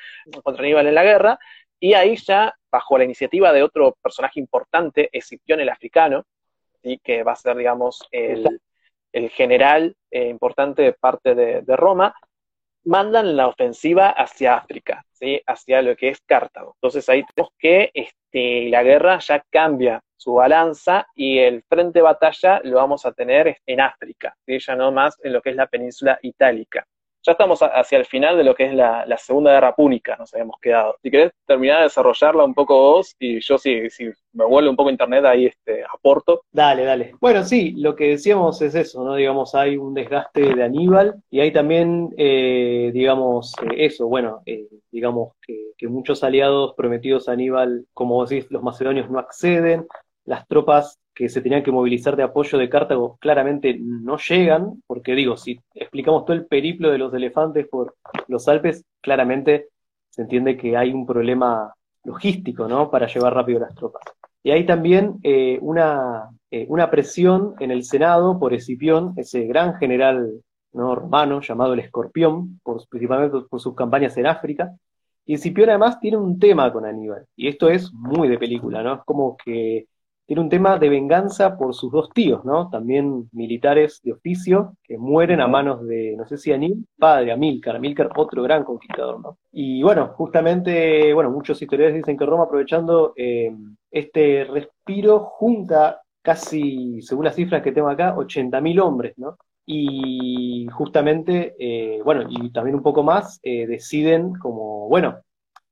contra 0.42 0.62
Aníbal 0.62 0.86
en 0.86 0.94
la 0.94 1.02
guerra, 1.02 1.38
y 1.84 1.92
ahí 1.92 2.16
ya 2.16 2.54
bajo 2.72 2.96
la 2.96 3.04
iniciativa 3.04 3.52
de 3.52 3.62
otro 3.62 3.94
personaje 4.02 4.40
importante, 4.40 5.10
Escipión 5.12 5.60
el 5.60 5.68
africano, 5.68 6.24
¿sí? 6.82 6.98
que 7.04 7.22
va 7.22 7.32
a 7.32 7.36
ser, 7.36 7.58
digamos, 7.58 8.08
el, 8.10 8.58
general 9.28 9.94
eh, 10.10 10.28
importante 10.30 10.80
de 10.80 10.94
parte 10.94 11.34
de, 11.34 11.76
Roma, 11.76 12.14
mandan 12.84 13.36
la 13.36 13.48
ofensiva 13.48 14.08
hacia 14.08 14.54
África, 14.54 15.04
¿sí? 15.12 15.42
hacia 15.46 15.82
lo 15.82 15.94
que 15.94 16.08
es 16.08 16.22
Cartago. 16.22 16.74
Entonces 16.76 17.06
ahí 17.10 17.22
tenemos 17.34 17.52
que 17.58 17.90
este, 17.92 18.70
la 18.70 18.82
guerra 18.82 19.18
ya 19.18 19.44
cambia 19.50 20.00
su 20.16 20.32
balanza 20.32 21.06
y 21.14 21.36
el 21.38 21.64
frente 21.68 21.98
de 21.98 22.04
batalla 22.04 22.62
lo 22.64 22.76
vamos 22.76 23.04
a 23.04 23.12
tener 23.12 23.58
en 23.66 23.82
África, 23.82 24.34
ya 24.46 24.74
no 24.74 24.90
más 24.90 25.18
en 25.22 25.34
lo 25.34 25.42
que 25.42 25.50
es 25.50 25.56
la 25.56 25.66
península 25.66 26.18
itálica 26.22 26.86
ya 27.24 27.32
estamos 27.32 27.60
hacia 27.60 27.98
el 27.98 28.04
final 28.04 28.36
de 28.36 28.44
lo 28.44 28.54
que 28.54 28.66
es 28.66 28.74
la, 28.74 29.04
Segunda 29.16 29.52
Guerra 29.52 29.74
Púnica, 29.74 30.16
nos 30.16 30.32
habíamos 30.34 30.56
quedado. 30.60 30.96
Si 31.02 31.10
querés 31.10 31.32
terminar 31.46 31.78
de 31.78 31.84
desarrollarla 31.84 32.44
un 32.44 32.52
poco 32.52 32.74
vos, 32.74 33.14
y 33.18 33.40
yo 33.40 33.56
si, 33.56 33.88
si 33.88 34.10
me 34.34 34.44
vuelve 34.44 34.68
un 34.68 34.76
poco 34.76 34.90
internet 34.90 35.24
ahí 35.24 35.46
este, 35.46 35.82
aporto. 35.84 36.42
Dale, 36.52 36.84
dale. 36.84 37.14
Bueno, 37.20 37.42
sí, 37.44 37.72
lo 37.78 37.96
que 37.96 38.10
decíamos 38.10 38.60
es 38.60 38.74
eso, 38.74 39.02
¿no? 39.02 39.14
Digamos, 39.14 39.54
hay 39.54 39.78
un 39.78 39.94
desgaste 39.94 40.54
de 40.54 40.62
Aníbal 40.62 41.14
y 41.30 41.40
hay 41.40 41.52
también, 41.52 42.10
eh, 42.18 42.90
digamos, 42.92 43.54
eh, 43.62 43.86
eso, 43.86 44.06
bueno, 44.06 44.42
eh, 44.44 44.68
digamos 44.90 45.32
que, 45.40 45.72
que 45.78 45.88
muchos 45.88 46.22
aliados 46.22 46.74
prometidos 46.76 47.28
a 47.28 47.32
Aníbal, 47.32 47.86
como 47.94 48.24
decís, 48.26 48.50
los 48.50 48.62
macedonios 48.62 49.08
no 49.08 49.18
acceden, 49.18 49.86
las 50.26 50.46
tropas 50.46 50.98
que 51.14 51.28
se 51.28 51.40
tenían 51.40 51.62
que 51.62 51.70
movilizar 51.70 52.16
de 52.16 52.24
apoyo 52.24 52.58
de 52.58 52.68
Cartago 52.68 53.16
claramente 53.20 53.76
no 53.78 54.18
llegan, 54.18 54.82
porque 54.86 55.14
digo, 55.14 55.36
si 55.36 55.60
explicamos 55.74 56.24
todo 56.24 56.36
el 56.36 56.46
periplo 56.46 56.90
de 56.90 56.98
los 56.98 57.14
elefantes 57.14 57.68
por 57.68 57.94
los 58.26 58.48
Alpes, 58.48 58.84
claramente 59.00 59.68
se 60.10 60.22
entiende 60.22 60.56
que 60.56 60.76
hay 60.76 60.92
un 60.92 61.06
problema 61.06 61.72
logístico, 62.02 62.68
¿no? 62.68 62.90
Para 62.90 63.06
llevar 63.06 63.34
rápido 63.34 63.60
las 63.60 63.74
tropas. 63.74 64.02
Y 64.42 64.50
hay 64.50 64.66
también 64.66 65.20
eh, 65.22 65.58
una, 65.62 66.28
eh, 66.50 66.66
una 66.68 66.90
presión 66.90 67.54
en 67.60 67.70
el 67.70 67.84
Senado 67.84 68.38
por 68.38 68.52
Escipión, 68.52 69.14
ese 69.16 69.44
gran 69.46 69.76
general 69.76 70.42
¿no? 70.72 70.94
romano 70.94 71.40
llamado 71.40 71.72
el 71.72 71.80
Escorpión, 71.80 72.60
por, 72.62 72.86
principalmente 72.88 73.38
por 73.48 73.60
sus 73.60 73.74
campañas 73.74 74.16
en 74.16 74.26
África. 74.26 74.72
Y 75.24 75.34
Escipión 75.34 75.70
además 75.70 75.98
tiene 76.00 76.18
un 76.18 76.38
tema 76.38 76.70
con 76.72 76.84
Aníbal, 76.84 77.24
y 77.36 77.48
esto 77.48 77.70
es 77.70 77.90
muy 77.92 78.28
de 78.28 78.38
película, 78.38 78.82
¿no? 78.82 78.94
Es 78.96 79.00
como 79.06 79.36
que 79.42 79.86
tiene 80.26 80.42
un 80.42 80.48
tema 80.48 80.78
de 80.78 80.88
venganza 80.88 81.56
por 81.56 81.74
sus 81.74 81.92
dos 81.92 82.10
tíos, 82.10 82.44
¿no? 82.44 82.70
También 82.70 83.28
militares 83.32 84.00
de 84.02 84.12
oficio 84.12 84.76
que 84.82 84.96
mueren 84.96 85.40
a 85.40 85.48
manos 85.48 85.86
de, 85.86 86.14
no 86.16 86.26
sé 86.26 86.38
si 86.38 86.52
Anil, 86.52 86.86
padre, 86.98 87.32
Amílcar, 87.32 87.76
Amílcar, 87.76 88.10
otro 88.16 88.42
gran 88.42 88.64
conquistador, 88.64 89.20
¿no? 89.20 89.38
Y 89.52 89.82
bueno, 89.82 90.08
justamente, 90.16 91.12
bueno, 91.12 91.30
muchos 91.30 91.60
historiadores 91.60 91.96
dicen 91.96 92.16
que 92.16 92.26
Roma, 92.26 92.44
aprovechando 92.44 93.12
eh, 93.16 93.54
este 93.90 94.44
respiro, 94.44 95.20
junta 95.20 96.00
casi, 96.22 97.02
según 97.02 97.26
las 97.26 97.34
cifras 97.34 97.62
que 97.62 97.72
tengo 97.72 97.88
acá, 97.88 98.14
80.000 98.16 98.80
hombres, 98.80 99.18
¿no? 99.18 99.36
Y 99.66 100.66
justamente, 100.72 101.54
eh, 101.58 102.00
bueno, 102.02 102.24
y 102.28 102.50
también 102.50 102.76
un 102.76 102.82
poco 102.82 103.02
más, 103.02 103.40
eh, 103.42 103.66
deciden 103.66 104.34
como, 104.38 104.88
bueno, 104.88 105.18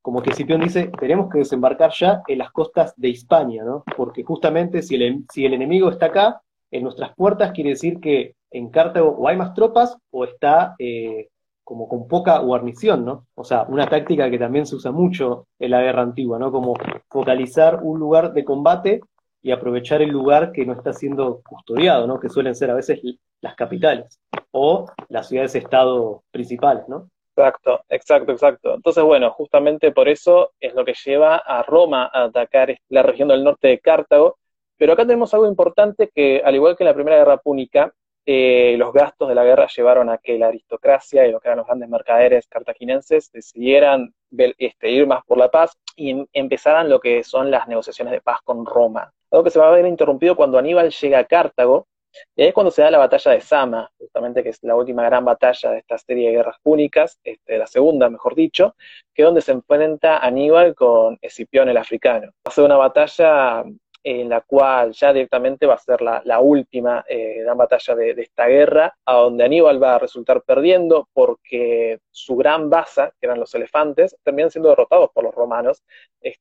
como 0.02 0.20
que 0.20 0.34
Cipión 0.34 0.60
dice, 0.60 0.90
tenemos 0.98 1.30
que 1.30 1.38
desembarcar 1.38 1.92
ya 1.92 2.22
en 2.26 2.38
las 2.38 2.50
costas 2.50 2.92
de 2.96 3.08
Hispania, 3.08 3.64
¿no? 3.64 3.84
Porque 3.96 4.24
justamente 4.24 4.82
si 4.82 4.96
el, 4.96 5.54
enemigo 5.54 5.90
está 5.90 6.06
acá, 6.06 6.42
en 6.72 6.82
nuestras 6.82 7.14
puertas, 7.14 7.52
quiere 7.52 7.70
decir 7.70 8.00
que 8.00 8.34
en 8.50 8.70
Cartago 8.70 9.10
o 9.10 9.28
hay 9.28 9.36
más 9.36 9.54
tropas 9.54 9.96
o 10.10 10.24
está 10.24 10.74
eh, 10.78 11.28
como 11.62 11.88
con 11.88 12.08
poca 12.08 12.38
guarnición, 12.38 13.04
¿no? 13.04 13.26
O 13.34 13.44
sea, 13.44 13.62
una 13.68 13.86
táctica 13.86 14.28
que 14.28 14.38
también 14.38 14.66
se 14.66 14.74
usa 14.74 14.90
mucho 14.90 15.46
en 15.58 15.70
la 15.70 15.80
guerra 15.80 16.02
antigua, 16.02 16.38
¿no? 16.38 16.50
Como 16.50 16.74
focalizar 17.08 17.80
un 17.82 18.00
lugar 18.00 18.32
de 18.32 18.44
combate 18.44 19.00
y 19.40 19.52
aprovechar 19.52 20.02
el 20.02 20.10
lugar 20.10 20.50
que 20.52 20.66
no 20.66 20.72
está 20.72 20.92
siendo 20.92 21.42
custodiado, 21.42 22.06
¿no? 22.06 22.18
Que 22.18 22.28
suelen 22.28 22.54
ser 22.56 22.70
a 22.70 22.74
veces 22.74 23.00
las 23.40 23.54
capitales 23.54 24.20
o 24.50 24.86
las 25.08 25.28
ciudades-estado 25.28 26.24
principales, 26.30 26.88
¿no? 26.88 27.08
Exacto, 27.34 27.82
exacto, 27.88 28.32
exacto. 28.32 28.74
Entonces, 28.74 29.02
bueno, 29.04 29.30
justamente 29.30 29.90
por 29.90 30.08
eso 30.08 30.52
es 30.60 30.74
lo 30.74 30.84
que 30.84 30.94
lleva 31.04 31.36
a 31.36 31.62
Roma 31.62 32.10
a 32.12 32.24
atacar 32.24 32.76
la 32.90 33.02
región 33.02 33.28
del 33.28 33.42
norte 33.42 33.68
de 33.68 33.80
Cartago. 33.80 34.38
Pero 34.76 34.92
acá 34.92 35.04
tenemos 35.06 35.32
algo 35.32 35.46
importante 35.46 36.10
que, 36.14 36.42
al 36.44 36.54
igual 36.54 36.76
que 36.76 36.82
en 36.84 36.88
la 36.88 36.94
Primera 36.94 37.16
Guerra 37.16 37.38
Púnica, 37.38 37.92
eh, 38.26 38.76
los 38.78 38.92
gastos 38.92 39.28
de 39.28 39.34
la 39.34 39.44
guerra 39.44 39.66
llevaron 39.66 40.10
a 40.10 40.18
que 40.18 40.38
la 40.38 40.48
aristocracia 40.48 41.26
y 41.26 41.32
lo 41.32 41.40
que 41.40 41.48
eran 41.48 41.58
los 41.58 41.66
grandes 41.66 41.88
mercaderes 41.88 42.46
cartaginenses 42.46 43.32
decidieran 43.32 44.14
este, 44.58 44.90
ir 44.90 45.06
más 45.06 45.24
por 45.24 45.38
la 45.38 45.50
paz 45.50 45.72
y 45.96 46.24
empezaran 46.32 46.88
lo 46.88 47.00
que 47.00 47.24
son 47.24 47.50
las 47.50 47.66
negociaciones 47.66 48.12
de 48.12 48.20
paz 48.20 48.40
con 48.44 48.64
Roma. 48.66 49.12
Algo 49.30 49.44
que 49.44 49.50
se 49.50 49.58
va 49.58 49.68
a 49.68 49.72
ver 49.72 49.86
interrumpido 49.86 50.36
cuando 50.36 50.58
Aníbal 50.58 50.90
llega 50.90 51.18
a 51.18 51.24
Cartago 51.24 51.86
y 52.34 52.42
ahí 52.42 52.48
es 52.48 52.54
cuando 52.54 52.70
se 52.70 52.82
da 52.82 52.90
la 52.90 52.98
batalla 52.98 53.32
de 53.32 53.40
Sama, 53.40 53.90
justamente 53.98 54.42
que 54.42 54.50
es 54.50 54.58
la 54.62 54.76
última 54.76 55.04
gran 55.04 55.24
batalla 55.24 55.70
de 55.70 55.78
esta 55.78 55.98
serie 55.98 56.28
de 56.28 56.36
guerras 56.36 56.56
púnicas, 56.62 57.18
este, 57.24 57.58
la 57.58 57.66
segunda, 57.66 58.08
mejor 58.10 58.34
dicho, 58.34 58.76
que 59.14 59.22
es 59.22 59.26
donde 59.26 59.40
se 59.40 59.52
enfrenta 59.52 60.18
Aníbal 60.18 60.74
con 60.74 61.18
Escipión 61.20 61.68
el 61.68 61.76
africano. 61.76 62.32
Ser 62.50 62.64
una 62.64 62.76
batalla 62.76 63.64
en 64.04 64.28
la 64.28 64.40
cual 64.40 64.92
ya 64.92 65.12
directamente 65.12 65.66
va 65.66 65.74
a 65.74 65.78
ser 65.78 66.00
la, 66.02 66.40
última 66.40 67.04
eh, 67.08 67.42
gran 67.42 67.56
batalla 67.56 67.94
de, 67.94 68.10
esta 68.18 68.46
guerra, 68.46 68.94
a 69.04 69.14
donde 69.14 69.44
Aníbal 69.44 69.82
va 69.82 69.94
a 69.94 69.98
resultar 69.98 70.42
perdiendo 70.42 71.08
porque 71.12 72.00
su 72.10 72.36
gran 72.36 72.68
baza, 72.68 73.12
que 73.20 73.26
eran 73.26 73.38
los 73.38 73.54
elefantes, 73.54 74.16
terminan 74.22 74.50
siendo 74.50 74.70
derrotados 74.70 75.10
por 75.14 75.24
los 75.24 75.34
romanos, 75.34 75.82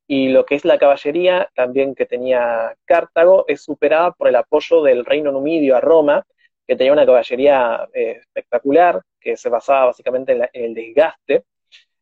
y 0.07 0.29
lo 0.29 0.45
que 0.45 0.55
es 0.55 0.65
la 0.65 0.77
caballería 0.77 1.49
también 1.53 1.95
que 1.95 2.05
tenía 2.05 2.75
Cartago 2.85 3.45
es 3.47 3.61
superada 3.61 4.11
por 4.11 4.27
el 4.27 4.35
apoyo 4.35 4.81
del 4.81 5.05
reino 5.05 5.31
numidio 5.31 5.75
a 5.75 5.81
Roma, 5.81 6.25
que 6.67 6.75
tenía 6.75 6.93
una 6.93 7.05
caballería 7.05 7.87
eh, 7.93 8.21
espectacular, 8.21 9.01
que 9.19 9.37
se 9.37 9.49
basaba 9.49 9.87
básicamente 9.87 10.31
en, 10.31 10.49
el 10.53 10.73
desgaste, 10.73 11.43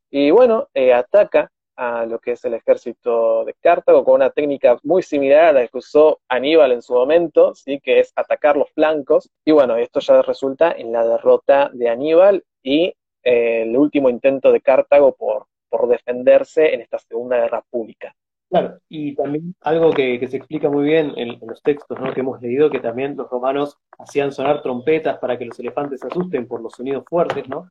y 0.09 0.31
bueno, 0.31 0.69
eh, 0.73 0.93
ataca 0.93 1.51
a 1.79 2.05
lo 2.05 2.19
que 2.19 2.33
es 2.33 2.43
el 2.43 2.55
ejército 2.55 3.45
de 3.45 3.53
Cartago 3.53 4.03
con 4.03 4.15
una 4.15 4.31
técnica 4.31 4.77
muy 4.83 5.01
similar 5.01 5.45
a 5.45 5.53
la 5.53 5.67
que 5.67 5.77
usó 5.77 6.19
Aníbal 6.27 6.73
en 6.73 6.81
su 6.81 6.93
momento, 6.93 7.55
¿sí? 7.55 7.79
que 7.79 8.01
es 8.01 8.11
atacar 8.17 8.57
los 8.57 8.69
flancos. 8.71 9.29
Y 9.45 9.53
bueno, 9.53 9.77
esto 9.77 10.01
ya 10.01 10.21
resulta 10.21 10.73
en 10.73 10.91
la 10.91 11.07
derrota 11.07 11.71
de 11.73 11.87
Aníbal 11.87 12.43
y 12.61 12.93
eh, 13.23 13.61
el 13.61 13.77
último 13.77 14.09
intento 14.09 14.51
de 14.51 14.59
Cartago 14.59 15.15
por, 15.15 15.45
por 15.69 15.87
defenderse 15.87 16.73
en 16.73 16.81
esta 16.81 16.99
Segunda 16.99 17.37
Guerra 17.37 17.63
Pública. 17.69 18.13
Claro, 18.49 18.79
y 18.89 19.15
también 19.15 19.55
algo 19.61 19.91
que, 19.91 20.27
se 20.27 20.35
explica 20.35 20.69
muy 20.69 20.83
bien 20.83 21.13
en, 21.15 21.29
en, 21.29 21.47
los 21.47 21.61
textos 21.61 21.97
¿no? 21.97 22.13
que 22.13 22.19
hemos 22.19 22.41
leído, 22.41 22.69
que 22.69 22.79
también 22.79 23.15
los 23.15 23.29
romanos 23.29 23.77
hacían 23.97 24.33
sonar 24.33 24.61
trompetas 24.61 25.17
para 25.19 25.37
que 25.37 25.45
los 25.45 25.57
elefantes 25.59 26.01
se 26.01 26.07
asusten 26.07 26.45
por 26.45 26.61
los 26.61 26.73
sonidos 26.73 27.05
fuertes, 27.07 27.47
¿no? 27.47 27.69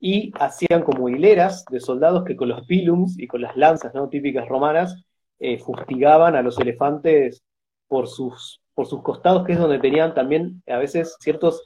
Y 0.00 0.32
hacían 0.38 0.82
como 0.82 1.08
hileras 1.08 1.64
de 1.70 1.80
soldados 1.80 2.24
que 2.24 2.36
con 2.36 2.48
los 2.48 2.66
pilums 2.66 3.18
y 3.18 3.26
con 3.26 3.40
las 3.40 3.56
lanzas 3.56 3.94
¿no? 3.94 4.08
típicas 4.08 4.48
romanas 4.48 5.04
eh, 5.38 5.58
fustigaban 5.58 6.34
a 6.36 6.42
los 6.42 6.58
elefantes 6.58 7.42
por 7.88 8.08
sus, 8.08 8.60
por 8.74 8.86
sus 8.86 9.02
costados, 9.02 9.44
que 9.44 9.52
es 9.52 9.58
donde 9.58 9.78
tenían 9.78 10.14
también 10.14 10.62
a 10.66 10.78
veces 10.78 11.16
ciertos 11.20 11.64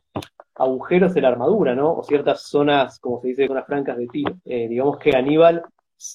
agujeros 0.54 1.14
de 1.14 1.22
la 1.22 1.28
armadura, 1.28 1.74
¿no? 1.74 1.94
O 1.94 2.02
ciertas 2.02 2.42
zonas, 2.42 2.98
como 2.98 3.20
se 3.20 3.28
dice, 3.28 3.46
zonas 3.46 3.66
francas 3.66 3.96
de 3.96 4.06
tiro. 4.08 4.36
Eh, 4.44 4.68
digamos 4.68 4.98
que 4.98 5.16
Aníbal 5.16 5.62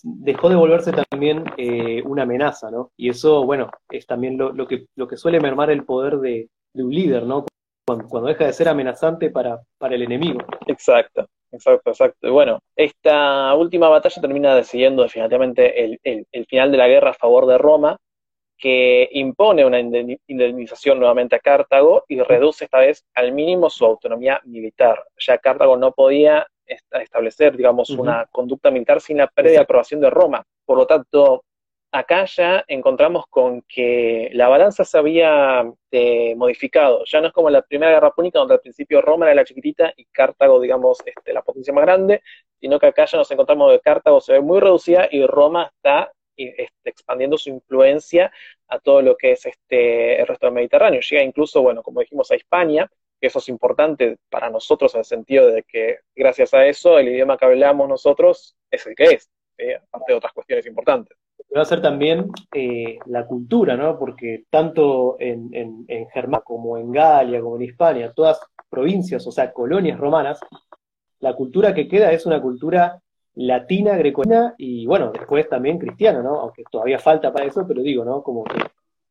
dejó 0.03 0.49
de 0.49 0.55
volverse 0.55 0.91
también 0.91 1.43
eh, 1.57 2.01
una 2.03 2.23
amenaza, 2.23 2.69
¿no? 2.69 2.91
Y 2.97 3.09
eso, 3.09 3.45
bueno, 3.45 3.69
es 3.89 4.05
también 4.05 4.37
lo, 4.37 4.67
que, 4.67 4.87
lo 4.95 5.07
que 5.07 5.17
suele 5.17 5.39
mermar 5.39 5.69
el 5.69 5.83
poder 5.83 6.17
de, 6.17 6.49
de 6.73 6.83
un 6.83 6.93
líder, 6.93 7.23
¿no? 7.23 7.45
Cuando, 7.87 8.07
cuando, 8.07 8.29
deja 8.29 8.45
de 8.45 8.53
ser 8.53 8.67
amenazante 8.67 9.29
para, 9.29 9.61
para 9.77 9.95
el 9.95 10.03
enemigo. 10.03 10.39
Exacto. 10.67 11.27
Exacto, 11.51 11.91
exacto. 11.91 12.31
Bueno, 12.31 12.59
esta 12.75 13.53
última 13.55 13.89
batalla 13.89 14.21
termina 14.21 14.55
decidiendo 14.55 15.03
definitivamente 15.03 15.83
el, 15.83 15.99
el, 16.03 16.27
el, 16.31 16.45
final 16.45 16.71
de 16.71 16.77
la 16.77 16.87
guerra 16.87 17.11
a 17.11 17.13
favor 17.13 17.45
de 17.45 17.57
Roma, 17.57 17.97
que 18.57 19.09
impone 19.11 19.65
una 19.65 19.79
indemnización 19.79 20.99
nuevamente 20.99 21.35
a 21.35 21.39
Cartago 21.39 22.03
y 22.07 22.21
reduce 22.21 22.65
esta 22.65 22.79
vez 22.79 23.05
al 23.13 23.31
mínimo 23.31 23.69
su 23.69 23.85
autonomía 23.85 24.41
militar. 24.45 25.03
Ya 25.17 25.37
Cartago 25.37 25.77
no 25.77 25.91
podía 25.91 26.47
establecer, 26.65 27.55
digamos, 27.55 27.89
uh 27.89 27.97
-huh. 27.97 28.01
una 28.01 28.25
conducta 28.31 28.71
militar 28.71 29.01
sin 29.01 29.17
la 29.17 29.27
previa 29.27 29.61
aprobación 29.61 29.99
de 30.01 30.09
Roma. 30.09 30.43
Por 30.65 30.77
lo 30.77 30.87
tanto, 30.87 31.43
acá 31.95 32.25
ya 32.25 32.65
encontramos 32.67 33.25
con 33.29 33.61
que 33.61 34.29
la 34.33 34.49
balanza 34.49 34.83
se 34.83 34.97
había 34.97 35.63
eh, 35.91 36.35
modificado. 36.35 37.05
Ya 37.05 37.21
no 37.21 37.27
es 37.27 37.33
como 37.33 37.49
la 37.49 37.61
Primera 37.61 37.93
Guerra 37.93 38.11
Púnica, 38.11 38.39
donde 38.39 38.55
al 38.55 38.59
principio 38.59 39.01
Roma 39.01 39.25
era 39.27 39.35
la 39.35 39.45
chiquitita 39.45 39.93
y 39.95 40.03
Cartago, 40.05 40.59
digamos, 40.59 40.99
este, 41.05 41.31
la 41.31 41.41
potencia 41.41 41.73
más 41.73 41.85
grande, 41.85 42.21
sino 42.59 42.79
que 42.79 42.87
acá 42.87 43.05
ya 43.05 43.17
nos 43.17 43.31
encontramos 43.31 43.71
que 43.71 43.79
Cartago 43.79 44.19
se 44.19 44.33
ve 44.33 44.41
muy 44.41 44.59
reducida 44.59 45.07
y 45.09 45.25
Roma 45.25 45.71
está 45.73 46.11
este, 46.35 46.69
expandiendo 46.83 47.37
su 47.37 47.49
influencia 47.49 48.29
a 48.67 48.79
todo 48.79 49.01
lo 49.01 49.15
que 49.15 49.31
es 49.31 49.45
este, 49.45 50.19
el 50.19 50.27
resto 50.27 50.47
del 50.47 50.55
Mediterráneo. 50.55 50.99
Llega 50.99 51.23
incluso, 51.23 51.61
bueno, 51.61 51.81
como 51.81 52.01
dijimos, 52.01 52.29
a 52.29 52.35
España, 52.35 52.91
que 53.21 53.27
eso 53.27 53.39
es 53.39 53.47
importante 53.47 54.17
para 54.29 54.49
nosotros 54.49 54.93
en 54.95 54.99
el 54.99 55.05
sentido 55.05 55.47
de 55.47 55.63
que 55.63 55.99
gracias 56.13 56.53
a 56.53 56.65
eso 56.65 56.99
el 56.99 57.07
idioma 57.07 57.37
que 57.37 57.45
hablamos 57.45 57.87
nosotros 57.87 58.57
es 58.69 58.85
el 58.85 58.95
que 58.95 59.05
es, 59.05 59.29
aparte 59.91 60.11
de 60.11 60.17
otras 60.17 60.33
cuestiones 60.33 60.65
importantes. 60.65 61.17
Va 61.55 61.61
a 61.61 61.65
ser 61.65 61.81
también 61.81 62.29
eh, 62.53 62.97
la 63.05 63.25
cultura, 63.25 63.75
¿no? 63.75 63.97
Porque 63.97 64.43
tanto 64.49 65.15
en, 65.19 65.49
en, 65.53 65.85
en 65.87 66.07
Germania 66.09 66.43
como 66.45 66.77
en 66.77 66.91
Galia, 66.91 67.41
como 67.41 67.55
en 67.55 67.63
Hispania, 67.63 68.13
todas 68.13 68.39
provincias, 68.69 69.25
o 69.25 69.31
sea, 69.31 69.51
colonias 69.51 69.99
romanas, 69.99 70.39
la 71.19 71.33
cultura 71.33 71.73
que 71.73 71.87
queda 71.87 72.11
es 72.11 72.25
una 72.25 72.41
cultura 72.41 73.01
latina, 73.35 73.95
grecolina 73.97 74.55
y 74.57 74.85
bueno, 74.85 75.11
después 75.11 75.47
también 75.49 75.77
cristiana, 75.77 76.21
¿no? 76.21 76.39
Aunque 76.39 76.63
todavía 76.69 76.99
falta 76.99 77.31
para 77.31 77.45
eso, 77.45 77.65
pero 77.67 77.81
digo, 77.81 78.03
¿no? 78.05 78.23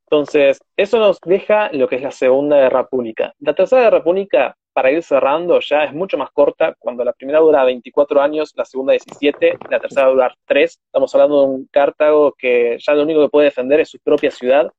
Entonces, 0.07 0.61
eso 0.77 0.99
nos 0.99 1.19
deja 1.21 1.71
lo 1.73 1.89
que 1.89 1.97
es 1.97 2.03
la 2.03 2.11
Segunda 2.11 2.57
Guerra 2.57 2.87
Púnica. 2.87 3.35
La 3.41 3.55
Tercera 3.55 3.83
Guerra 3.83 4.05
Púnica, 4.05 4.57
para 4.75 4.91
ir 4.91 5.03
cerrando, 5.03 5.61
ya 5.61 5.85
es 5.85 5.95
mucho 5.95 6.19
más 6.19 6.31
corta. 6.33 6.75
Cuando 6.79 7.05
la 7.05 7.13
primera 7.13 7.39
dura 7.39 7.65
24 7.65 8.21
años, 8.21 8.53
la 8.57 8.65
segunda 8.65 8.93
17, 8.93 9.59
la 9.71 9.81
tercera 9.81 10.09
dura 10.09 10.35
3. 10.47 10.81
Estamos 10.87 11.15
hablando 11.15 11.41
de 11.41 11.47
un 11.47 11.69
Cartago 11.71 12.33
que 12.37 12.77
ya 12.81 12.93
lo 12.93 13.05
único 13.05 13.23
que 13.23 13.29
puede 13.29 13.47
defender 13.47 13.81
es 13.81 13.89
su 13.91 14.01
propia 14.01 14.33
ciudad 14.33 14.71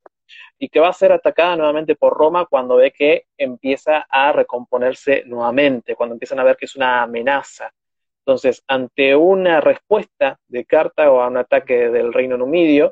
y 0.59 0.67
que 0.69 0.81
va 0.81 0.89
a 0.89 0.93
ser 0.93 1.13
atacada 1.13 1.55
nuevamente 1.55 1.95
por 1.95 2.13
Roma 2.13 2.45
cuando 2.45 2.75
ve 2.75 2.91
que 2.91 3.23
empieza 3.37 4.05
a 4.09 4.33
recomponerse 4.33 5.23
nuevamente, 5.25 5.95
cuando 5.95 6.13
empiezan 6.13 6.39
a 6.39 6.43
ver 6.43 6.57
que 6.57 6.65
es 6.65 6.75
una 6.75 7.03
amenaza. 7.03 7.71
Entonces, 8.19 8.63
ante 8.67 9.15
una 9.15 9.61
respuesta 9.61 10.39
de 10.47 10.65
Cartago 10.65 11.21
a 11.21 11.27
un 11.27 11.37
ataque 11.37 11.89
del 11.89 12.11
reino 12.11 12.35
numidio, 12.35 12.91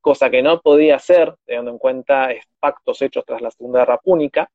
cosa 0.00 0.30
que 0.30 0.42
no 0.42 0.60
podía 0.60 0.96
hacer, 0.96 1.34
teniendo 1.44 1.72
en 1.72 1.78
cuenta 1.78 2.28
pactos 2.60 3.02
hechos 3.02 3.24
tras 3.26 3.40
la 3.40 3.50
Segunda 3.50 3.80
Guerra 3.80 3.98
Púnica, 3.98 4.48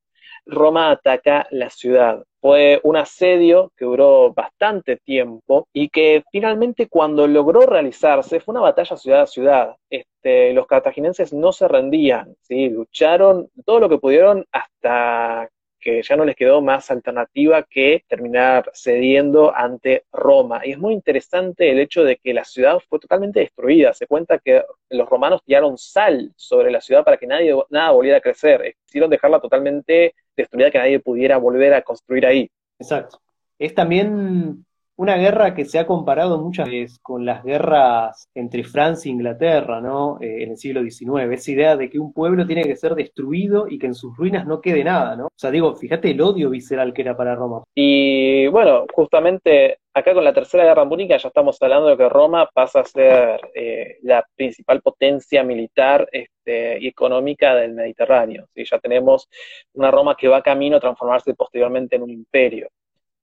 Roma 0.45 0.91
ataca 0.91 1.47
la 1.51 1.69
ciudad. 1.69 2.23
Fue 2.41 2.79
un 2.83 2.95
asedio 2.95 3.71
que 3.75 3.85
duró 3.85 4.33
bastante 4.33 4.97
tiempo 4.97 5.67
y 5.73 5.89
que 5.89 6.23
finalmente 6.31 6.87
cuando 6.87 7.27
logró 7.27 7.65
realizarse 7.65 8.39
fue 8.39 8.53
una 8.53 8.61
batalla 8.61 8.95
ciudad 8.95 9.21
a 9.23 9.27
ciudad. 9.27 9.75
Este, 9.89 10.53
los 10.53 10.65
cartaginenses 10.67 11.33
no 11.33 11.51
se 11.51 11.67
rendían, 11.67 12.35
¿sí? 12.41 12.69
lucharon 12.69 13.49
todo 13.65 13.79
lo 13.79 13.89
que 13.89 13.97
pudieron 13.97 14.45
hasta 14.51 15.49
que 15.79 16.01
ya 16.01 16.15
no 16.15 16.25
les 16.25 16.35
quedó 16.35 16.61
más 16.61 16.91
alternativa 16.91 17.63
que 17.63 18.03
terminar 18.07 18.71
cediendo 18.73 19.55
ante 19.55 20.05
Roma. 20.11 20.61
Y 20.65 20.71
es 20.71 20.77
muy 20.77 20.93
interesante 20.93 21.71
el 21.71 21.79
hecho 21.79 22.03
de 22.03 22.17
que 22.17 22.33
la 22.33 22.43
ciudad 22.43 22.79
fue 22.87 22.99
totalmente 22.99 23.39
destruida. 23.39 23.93
Se 23.93 24.07
cuenta 24.07 24.39
que 24.39 24.63
los 24.89 25.09
romanos 25.09 25.41
tiraron 25.43 25.77
sal 25.77 26.31
sobre 26.35 26.71
la 26.71 26.81
ciudad 26.81 27.03
para 27.03 27.17
que 27.17 27.27
nadie, 27.27 27.55
nada 27.69 27.91
volviera 27.91 28.17
a 28.17 28.21
crecer. 28.21 28.75
Quisieron 28.85 29.09
dejarla 29.09 29.39
totalmente 29.39 30.15
destruida, 30.35 30.71
que 30.71 30.79
nadie 30.79 30.99
pudiera 30.99 31.37
volver 31.37 31.73
a 31.73 31.81
construir 31.81 32.25
ahí. 32.25 32.49
Exacto. 32.79 33.19
Es 33.57 33.73
también 33.73 34.65
una 34.99 35.15
guerra 35.15 35.55
que 35.55 35.63
se 35.63 35.79
ha 35.79 35.87
comparado 35.87 36.41
muchas 36.41 36.69
veces 36.69 36.99
con 37.01 37.25
las 37.25 37.41
guerras 37.41 38.27
entre 38.35 38.65
Francia 38.65 39.09
e 39.09 39.13
Inglaterra, 39.13 39.79
¿no? 39.79 40.17
Eh, 40.19 40.43
en 40.43 40.51
el 40.51 40.57
siglo 40.57 40.81
XIX. 40.81 41.31
Esa 41.31 41.51
idea 41.51 41.77
de 41.77 41.89
que 41.89 41.99
un 41.99 42.11
pueblo 42.11 42.45
tiene 42.45 42.63
que 42.63 42.75
ser 42.75 42.95
destruido 42.95 43.65
y 43.69 43.79
que 43.79 43.87
en 43.87 43.95
sus 43.95 44.17
ruinas 44.17 44.45
no 44.45 44.59
quede 44.59 44.83
nada, 44.83 45.15
¿no? 45.15 45.27
O 45.27 45.37
sea, 45.37 45.51
digo, 45.51 45.73
fíjate 45.73 46.11
el 46.11 46.19
odio 46.19 46.49
visceral 46.49 46.91
que 46.93 47.03
era 47.03 47.15
para 47.15 47.33
Roma. 47.33 47.63
Y 47.73 48.47
bueno, 48.47 48.85
justamente 48.93 49.77
acá 49.93 50.13
con 50.13 50.25
la 50.25 50.33
Tercera 50.33 50.65
Guerra 50.65 50.89
Púnica 50.89 51.15
ya 51.15 51.29
estamos 51.29 51.57
hablando 51.61 51.87
de 51.87 51.95
que 51.95 52.09
Roma 52.09 52.49
pasa 52.53 52.81
a 52.81 52.83
ser 52.83 53.39
eh, 53.55 53.99
la 54.01 54.25
principal 54.35 54.81
potencia 54.81 55.45
militar 55.45 56.09
este, 56.11 56.77
y 56.77 56.87
económica 56.87 57.55
del 57.55 57.73
Mediterráneo. 57.73 58.47
¿sí? 58.53 58.65
Ya 58.69 58.77
tenemos 58.79 59.29
una 59.75 59.91
Roma 59.91 60.17
que 60.17 60.27
va 60.27 60.41
camino 60.41 60.75
a 60.75 60.81
transformarse 60.81 61.33
posteriormente 61.35 61.95
en 61.95 62.01
un 62.01 62.09
imperio. 62.09 62.67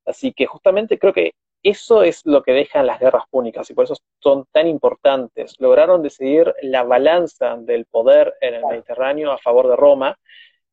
Así 0.07 0.33
que 0.33 0.47
justamente 0.47 0.99
creo 0.99 1.13
que 1.13 1.33
eso 1.71 2.03
es 2.03 2.25
lo 2.25 2.43
que 2.43 2.53
dejan 2.53 2.87
las 2.87 3.01
guerras 3.01 3.25
púnicas 3.31 3.69
y 3.71 3.75
por 3.75 3.85
eso 3.85 3.97
son 4.21 4.47
tan 4.53 4.67
importantes. 4.67 5.55
Lograron 5.59 6.03
decidir 6.03 6.55
la 6.63 6.83
balanza 6.85 7.57
del 7.57 7.87
poder 7.87 8.35
en 8.41 8.55
el 8.55 8.67
Mediterráneo 8.67 9.33
a 9.33 9.39
favor 9.39 9.69
de 9.69 9.77
Roma 9.77 10.17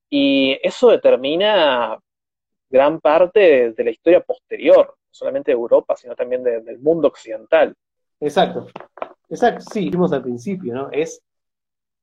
y 0.10 0.60
eso 0.62 0.92
determina 0.92 1.98
gran 2.70 3.00
parte 3.00 3.72
de, 3.72 3.84
la 3.84 3.92
historia 3.92 4.22
posterior, 4.22 4.88
no 4.88 5.10
solamente 5.10 5.52
de 5.52 5.58
Europa, 5.58 5.96
sino 5.96 6.16
también 6.16 6.44
de, 6.44 6.62
del 6.62 6.80
mundo 6.80 7.08
occidental. 7.08 7.74
Exacto, 8.20 8.68
exacto, 9.30 9.66
sí, 9.72 9.90
vimos 9.90 10.14
al 10.14 10.22
principio, 10.22 10.74
¿no? 10.74 10.90
Es 10.92 11.22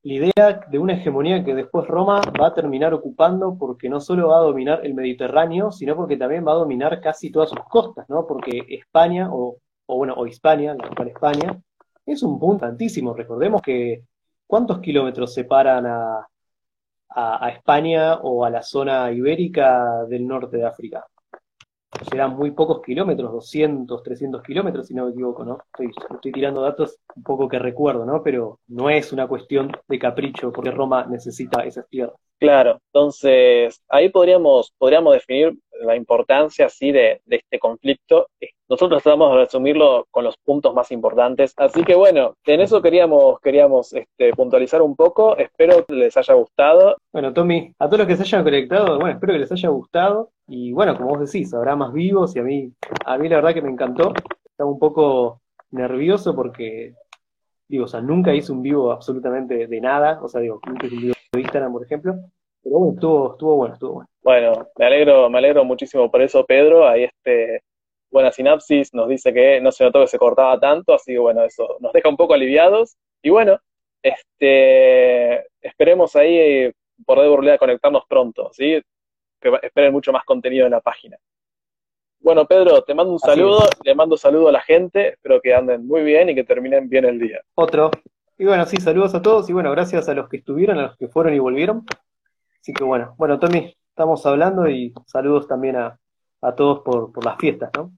la 0.03 0.15
idea 0.15 0.61
de 0.71 0.79
una 0.79 0.95
hegemonía 0.95 1.45
que 1.45 1.55
después 1.55 1.87
Roma 1.87 2.21
va 2.41 2.49
a 2.49 2.55
terminar 2.55 2.95
ocupando 2.95 3.57
porque 3.59 3.89
no 3.89 4.01
solo 4.01 4.29
va 4.29 4.39
a 4.39 4.43
dominar 4.43 4.81
el 4.85 4.95
Mediterráneo, 4.95 5.71
sino 5.73 5.95
porque 5.97 6.17
también 6.17 6.47
va 6.47 6.53
a 6.53 6.57
dominar 6.57 7.01
casi 7.01 7.31
todas 7.31 7.51
sus 7.51 7.61
costas, 7.69 8.09
¿no? 8.09 8.27
Porque 8.27 8.65
España, 8.69 9.29
o, 9.33 9.59
o 9.87 9.97
bueno, 9.97 10.15
o 10.17 10.27
Hispania, 10.27 10.75
la 10.75 10.85
actual 10.87 11.09
España, 11.09 11.61
es 12.07 12.23
un 12.23 12.39
punto 12.39 12.65
altísimo. 12.65 13.15
Recordemos 13.15 13.61
que 13.63 14.05
¿cuántos 14.47 14.81
kilómetros 14.81 15.35
separan 15.35 15.87
a 15.87 17.49
España 17.51 18.17
o 18.23 18.45
a 18.45 18.51
la 18.51 18.63
zona 18.63 19.11
ibérica 19.13 20.05
del 20.09 20.27
norte 20.27 20.57
de 20.59 20.67
África? 20.67 21.05
Serán 22.11 22.37
muy 22.37 22.53
pocos 22.53 22.83
kilómetros, 22.83 23.33
200, 23.33 24.03
300 24.03 24.43
kilómetros, 24.43 24.87
si 24.87 24.95
no 24.95 25.07
me 25.07 25.11
equivoco, 25.11 25.45
¿no? 25.45 25.59
Estoy, 25.73 25.91
estoy, 26.15 26.33
tirando 26.33 26.63
datos 26.63 26.99
un 27.17 27.23
poco 27.23 27.49
que 27.49 27.59
recuerdo, 27.59 28.05
¿no? 28.05 28.23
Pero 28.23 28.61
no 28.69 28.91
es 28.91 29.13
una 29.13 29.27
cuestión 29.27 29.73
de 29.89 29.99
capricho, 29.99 30.53
porque 30.53 30.71
Roma 30.71 31.07
necesita 31.07 31.65
esas 31.65 31.89
tierras. 31.89 32.17
Claro, 32.39 32.79
entonces 32.87 33.83
ahí 33.91 34.09
podríamos, 34.09 34.73
podríamos 34.79 35.13
definir 35.13 35.53
la 35.83 35.95
importancia 35.95 36.67
así 36.67 36.91
de, 36.91 37.21
de 37.27 37.37
este 37.37 37.59
conflicto. 37.59 38.29
Nosotros 38.67 39.03
tratamos 39.03 39.33
de 39.33 39.45
resumirlo 39.45 40.07
con 40.11 40.25
los 40.25 40.37
puntos 40.39 40.73
más 40.75 40.91
importantes. 40.91 41.53
Así 41.59 41.85
que 41.85 41.95
bueno, 41.95 42.35
en 42.47 42.61
eso 42.63 42.81
queríamos, 42.81 43.41
queríamos 43.41 43.93
este, 43.93 44.33
puntualizar 44.33 44.81
un 44.81 44.97
poco. 44.97 45.37
Espero 45.37 45.85
que 45.85 45.93
les 45.93 46.17
haya 46.17 46.33
gustado. 46.33 46.97
Bueno, 47.13 47.35
Tommy, 47.35 47.75
a 47.79 47.87
todos 47.87 47.99
los 47.99 48.09
que 48.09 48.17
se 48.17 48.23
hayan 48.23 48.45
conectado, 48.45 48.99
bueno, 48.99 49.15
espero 49.15 49.35
que 49.35 49.41
les 49.41 49.53
haya 49.53 49.69
gustado. 49.69 50.31
Y 50.53 50.73
bueno, 50.73 50.97
como 50.97 51.11
vos 51.11 51.21
decís, 51.21 51.55
habrá 51.55 51.77
más 51.77 51.93
vivos 51.93 52.35
y 52.35 52.41
a 52.41 52.43
mí, 52.43 52.73
a 53.07 53.17
mí 53.17 53.29
la 53.29 53.37
verdad 53.37 53.55
que 53.55 53.63
me 53.63 53.71
encantó. 53.71 54.13
Estaba 54.45 54.69
un 54.69 54.81
poco 54.81 55.41
nervioso 55.71 56.35
porque, 56.35 56.93
digo, 57.69 57.85
o 57.85 57.87
sea, 57.87 58.01
nunca 58.01 58.35
hice 58.35 58.51
un 58.51 58.61
vivo 58.61 58.91
absolutamente 58.91 59.69
de 59.69 59.81
nada. 59.81 60.19
O 60.21 60.29
sea, 60.29 60.41
digo, 60.41 60.61
nunca 60.67 60.89
hice 60.89 60.97
un 60.97 61.03
vivo 61.03 61.15
de 61.33 61.41
Instagram, 61.41 61.73
por 61.73 61.85
ejemplo. 61.85 62.15
Pero 62.65 62.79
bueno, 62.79 62.95
estuvo, 62.95 63.31
estuvo 63.31 63.57
bueno, 63.57 63.75
estuvo 63.75 63.93
bueno. 63.93 64.09
Bueno, 64.23 64.69
me 64.77 64.87
alegro, 64.87 65.31
me 65.31 65.39
alegro 65.39 65.65
muchísimo 65.65 66.11
por 66.11 66.21
eso, 66.21 66.45
Pedro. 66.45 66.89
Ahí 66.89 67.05
este, 67.05 67.63
buena 68.11 68.33
sinapsis, 68.33 68.93
nos 68.93 69.09
dice 69.09 69.33
que 69.33 69.61
no 69.61 69.71
se 69.71 69.85
notó 69.85 70.01
que 70.01 70.09
se 70.09 70.19
cortaba 70.19 70.59
tanto, 70.59 70.95
así 70.95 71.13
que 71.13 71.21
bueno, 71.21 71.45
eso 71.45 71.77
nos 71.79 71.93
deja 71.93 72.09
un 72.09 72.17
poco 72.17 72.35
aliviados. 72.35 72.97
Y 73.23 73.31
bueno, 73.31 73.57
este, 74.03 75.47
esperemos 75.61 76.17
ahí 76.17 76.73
poder 77.07 77.31
volver 77.31 77.53
a 77.53 77.59
conectarnos 77.59 78.03
pronto, 78.09 78.51
¿sí? 78.53 78.83
Que 79.41 79.51
esperen 79.63 79.93
mucho 79.93 80.13
más 80.13 80.25
contenido 80.25 80.67
en 80.67 80.73
la 80.73 80.81
página. 80.81 81.17
Bueno, 82.21 82.45
Pedro, 82.47 82.83
te 82.83 82.95
mando 82.95 83.13
un 83.13 83.19
saludo, 83.19 83.61
le 83.83 83.95
mando 83.95 84.15
un 84.15 84.19
saludo 84.19 84.49
a 84.49 84.53
la 84.53 84.61
gente, 84.61 85.15
espero 85.15 85.41
que 85.41 85.55
anden 85.55 85.87
muy 85.87 86.03
bien 86.03 86.29
y 86.29 86.35
que 86.35 86.45
terminen 86.45 86.89
bien 86.89 87.07
el 87.07 87.19
día. 87.19 87.41
Otro. 87.55 87.91
Y 88.37 88.45
bueno, 88.45 88.67
sí, 88.67 88.77
saludos 88.77 89.15
a 89.15 89.23
todos 89.23 89.49
y 89.49 89.55
bueno, 89.55 89.71
gracias 89.71 90.09
a 90.09 90.15
los 90.15 90.29
que 90.29 90.37
estuvieron, 90.39 90.79
a 90.79 90.83
los 90.83 90.97
que 90.99 91.09
fueron 91.09 91.35
y 91.35 91.39
volvieron. 91.39 91.85
Así 92.61 92.75
que 92.75 92.85
bueno, 92.85 93.15
bueno, 93.17 93.39
Tommy, 93.39 93.75
estamos 93.89 94.25
hablando 94.27 94.69
y 94.69 94.93
saludos 95.07 95.49
también 95.49 95.77
a, 95.77 95.99
todos 96.57 96.81
por, 96.81 97.11
por 97.13 97.25
las 97.25 97.39
fiestas, 97.39 97.71
¿no? 97.77 97.93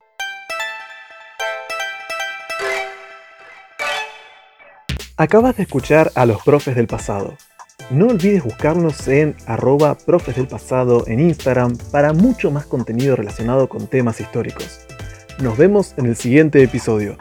Acabas 5.16 5.57
de 5.57 5.64
escuchar 5.64 6.11
a 6.14 6.26
los 6.26 6.43
profes 6.43 6.74
del 6.74 6.86
pasado. 6.86 7.36
No 7.91 8.07
olvides 8.09 8.45
buscarnos 8.45 9.07
en 9.09 9.37
arroba 9.47 9.97
profes 9.97 10.37
del 10.37 10.49
pasado 10.49 11.05
en 11.07 11.20
Instagram 11.20 11.77
para 11.91 12.12
mucho 12.12 12.51
más 12.51 12.66
contenido 12.66 13.16
relacionado 13.16 13.68
con 13.68 13.87
temas 13.87 14.20
históricos. 14.20 14.81
Nos 15.41 15.59
vemos 15.59 15.95
en 15.97 16.07
el 16.07 16.16
siguiente 16.16 16.62
episodio. 16.62 17.18